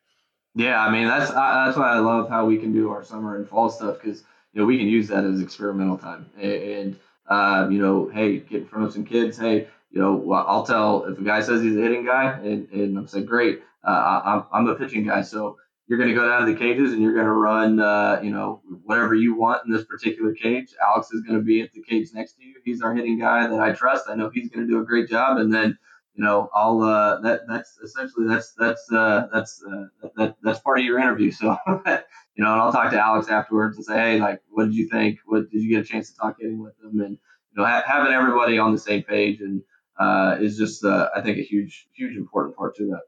[0.54, 3.46] Yeah i mean that's that's why i love how we can do our summer and
[3.46, 6.30] fall stuff because you know we can use that as experimental time.
[6.40, 6.98] And
[7.28, 11.04] uh, you know hey get in front of some kids hey you know, I'll tell
[11.04, 14.44] if a guy says he's a hitting guy, and, and I'm saying, great, uh, I'm,
[14.52, 15.22] I'm a pitching guy.
[15.22, 18.20] So you're going to go down to the cages and you're going to run, uh,
[18.22, 20.74] you know, whatever you want in this particular cage.
[20.86, 22.56] Alex is going to be at the cage next to you.
[22.62, 24.04] He's our hitting guy that I trust.
[24.06, 25.38] I know he's going to do a great job.
[25.38, 25.78] And then,
[26.14, 30.78] you know, I'll uh, that that's essentially that's that's uh, that's uh, that, that's part
[30.78, 31.30] of your interview.
[31.30, 34.74] So, you know, and I'll talk to Alex afterwards and say, hey, like, what did
[34.74, 35.20] you think?
[35.24, 37.00] What did you get a chance to talk hitting with him?
[37.00, 39.62] And you know, ha- having everybody on the same page and
[39.98, 43.02] uh, is just, uh, I think, a huge, huge important part to that.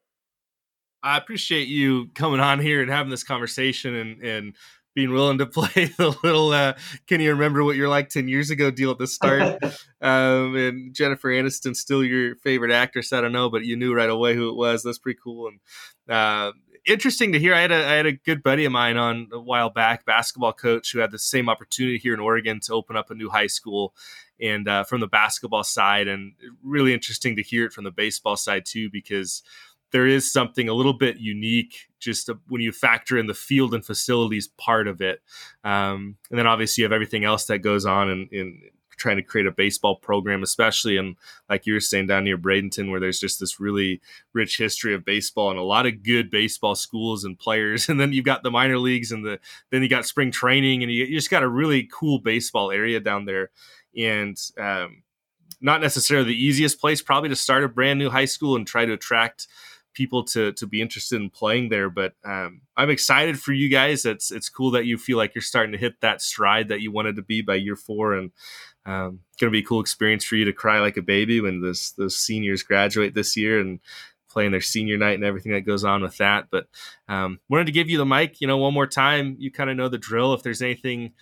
[1.02, 4.54] I appreciate you coming on here and having this conversation and, and
[4.94, 6.74] being willing to play the little uh,
[7.06, 9.62] can you remember what you're like 10 years ago deal at the start?
[10.00, 14.08] Um, and jennifer aniston still your favorite actress i don't know but you knew right
[14.08, 14.84] away who it was.
[14.84, 15.48] That's pretty cool.
[15.48, 15.58] And
[16.08, 16.52] uh,
[16.86, 17.54] interesting to hear.
[17.54, 20.52] I had a, I had a good buddy of mine on a while back basketball
[20.52, 23.46] coach who had the same opportunity here in oregon to open up a new high
[23.46, 23.94] school
[24.40, 26.32] and uh, from the basketball side, and
[26.62, 29.42] really interesting to hear it from the baseball side too, because
[29.90, 33.84] there is something a little bit unique just when you factor in the field and
[33.84, 35.22] facilities part of it.
[35.64, 38.62] Um, and then obviously you have everything else that goes on in, in,
[38.98, 41.16] trying to create a baseball program, especially in,
[41.48, 44.00] like you were saying, down near Bradenton, where there's just this really
[44.32, 47.88] rich history of baseball and a lot of good baseball schools and players.
[47.98, 50.92] And then you've got the minor leagues and the, then you got spring training and
[50.92, 53.50] you, you just got a really cool baseball area down there
[53.96, 55.02] and um,
[55.60, 58.84] not necessarily the easiest place probably to start a brand new high school and try
[58.84, 59.48] to attract
[59.94, 61.90] people to to be interested in playing there.
[61.90, 64.04] But um, I'm excited for you guys.
[64.04, 66.92] It's it's cool that you feel like you're starting to hit that stride that you
[66.92, 68.30] wanted to be by year four, and
[68.86, 71.60] um, going to be a cool experience for you to cry like a baby when
[71.60, 73.80] this those seniors graduate this year and
[74.30, 76.46] playing their senior night and everything that goes on with that.
[76.50, 76.68] But
[77.08, 79.36] um, wanted to give you the mic, you know, one more time.
[79.38, 80.32] You kind of know the drill.
[80.32, 81.12] If there's anything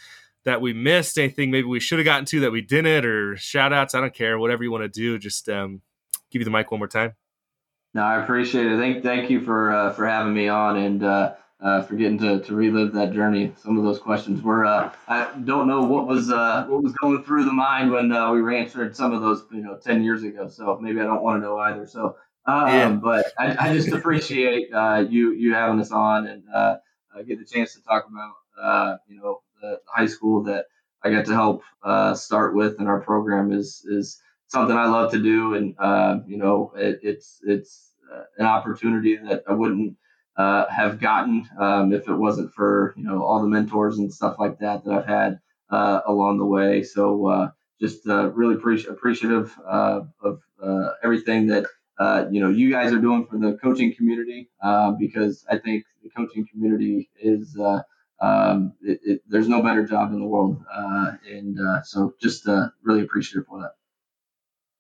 [0.47, 3.73] that we missed, anything maybe we should have gotten to that we didn't, or shout
[3.73, 5.83] outs, I don't care, whatever you want to do, just um,
[6.31, 7.15] give you the mic one more time.
[7.93, 8.79] No, I appreciate it.
[8.79, 12.41] Thank, thank you for uh, for having me on and uh, uh, for getting to,
[12.41, 13.55] to relive that journey.
[13.57, 17.25] Some of those questions were uh, I don't know what was uh, what was going
[17.25, 20.47] through the mind when uh, we answered some of those you know ten years ago.
[20.47, 21.87] So maybe I don't want to know either.
[21.87, 22.17] So
[22.47, 22.91] um, yeah.
[22.91, 24.69] but I, I just appreciate
[25.11, 26.45] you you having us on and
[27.27, 30.67] get the chance to talk about you know the high school that
[31.03, 35.13] I got to help uh, start with in our program is is something I love
[35.13, 39.97] to do, and uh, you know it, it's it's uh, an opportunity that I wouldn't
[40.37, 44.37] uh, have gotten um, if it wasn't for you know all the mentors and stuff
[44.39, 45.39] like that that I've had
[45.71, 46.83] uh, along the way.
[46.83, 47.51] So uh,
[47.81, 50.09] just really appreci- appreciative of
[51.05, 51.67] everything that
[52.33, 54.49] you know you guys are doing for the coaching community
[54.99, 57.57] because I think the coaching community is
[58.21, 60.63] um, it, it, there's no better job in the world.
[60.73, 63.73] Uh, and uh, so just uh, really appreciative for that.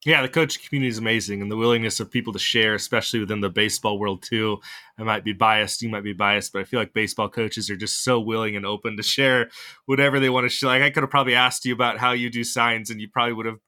[0.04, 3.40] Yeah, the coaching community is amazing, and the willingness of people to share, especially within
[3.40, 4.58] the baseball world too.
[4.96, 7.76] I might be biased, you might be biased, but I feel like baseball coaches are
[7.76, 9.50] just so willing and open to share
[9.86, 10.68] whatever they want to share.
[10.68, 13.32] Like I could have probably asked you about how you do signs, and you probably
[13.32, 13.58] would have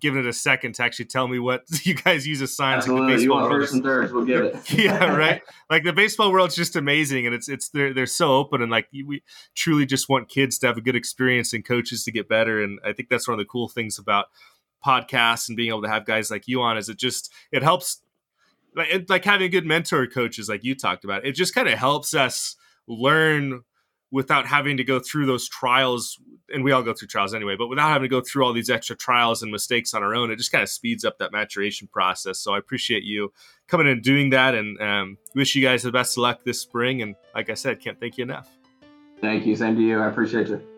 [0.00, 2.84] given it a second to actually tell me what you guys use as signs.
[2.84, 3.02] Absolutely.
[3.02, 4.72] Like the baseball you want first and thirds, we'll give it.
[4.72, 5.42] yeah, right.
[5.70, 8.88] Like the baseball world's just amazing, and it's it's they're they're so open, and like
[8.92, 9.22] we
[9.54, 12.62] truly just want kids to have a good experience and coaches to get better.
[12.62, 14.26] And I think that's one of the cool things about
[14.84, 18.02] podcasts and being able to have guys like you on is it just it helps
[18.76, 21.24] like, like having good mentor coaches like you talked about.
[21.24, 22.56] It just kind of helps us
[22.86, 23.62] learn
[24.14, 26.20] without having to go through those trials
[26.52, 28.70] and we all go through trials anyway but without having to go through all these
[28.70, 31.88] extra trials and mistakes on our own it just kind of speeds up that maturation
[31.88, 32.38] process.
[32.38, 33.32] So i appreciate you
[33.66, 37.02] coming and doing that and um, wish you guys the best of luck this spring
[37.02, 38.48] and like i said can't thank you enough.
[39.20, 39.56] Thank you.
[39.56, 40.00] Same to you.
[40.00, 40.73] I appreciate you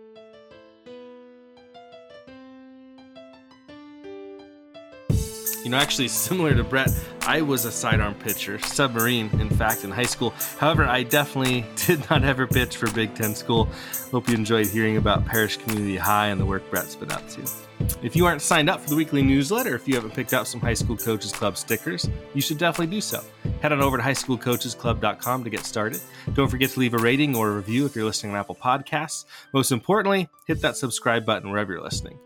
[5.67, 6.93] You know, actually, similar to Brett,
[7.23, 10.31] I was a sidearm pitcher, submarine, in fact, in high school.
[10.59, 13.69] However, I definitely did not ever pitch for Big Ten school.
[14.13, 17.66] Hope you enjoyed hearing about Parrish Community High and the work Brett's been up to.
[18.03, 20.61] If you aren't signed up for the weekly newsletter, if you haven't picked up some
[20.61, 23.23] High School Coaches Club stickers, you should definitely do so.
[23.61, 26.01] Head on over to highschoolcoachesclub.com to get started.
[26.35, 29.25] Don't forget to leave a rating or a review if you're listening on Apple Podcasts.
[29.53, 32.19] Most importantly, hit that subscribe button wherever you're listening.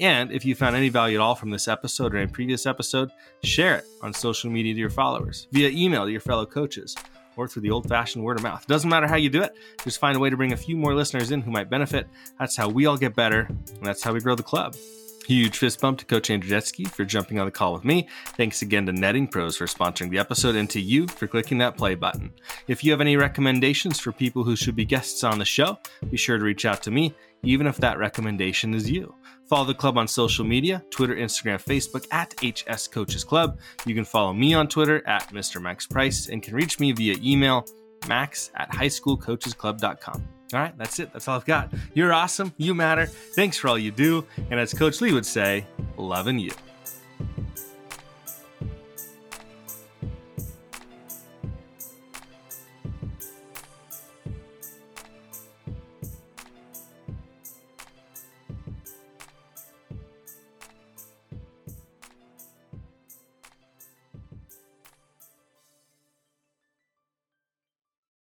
[0.00, 3.10] And if you found any value at all from this episode or any previous episode,
[3.42, 6.96] share it on social media to your followers, via email to your fellow coaches,
[7.36, 8.66] or through the old fashioned word of mouth.
[8.66, 10.94] Doesn't matter how you do it, just find a way to bring a few more
[10.94, 12.06] listeners in who might benefit.
[12.38, 14.76] That's how we all get better, and that's how we grow the club.
[15.26, 18.08] Huge fist bump to Coach Andrzejewski for jumping on the call with me.
[18.36, 21.78] Thanks again to Netting Pros for sponsoring the episode and to you for clicking that
[21.78, 22.30] play button.
[22.68, 25.78] If you have any recommendations for people who should be guests on the show,
[26.10, 29.14] be sure to reach out to me, even if that recommendation is you.
[29.48, 33.58] Follow the club on social media Twitter, Instagram, Facebook at HS Coaches Club.
[33.86, 35.60] You can follow me on Twitter at Mr.
[35.60, 37.66] Max Price and can reach me via email
[38.08, 40.28] max at highschoolcoachesclub.com.
[40.52, 41.12] All right, that's it.
[41.12, 41.72] That's all I've got.
[41.94, 42.52] You're awesome.
[42.58, 43.06] You matter.
[43.06, 44.24] Thanks for all you do.
[44.50, 45.66] And as Coach Lee would say,
[45.96, 46.52] loving you.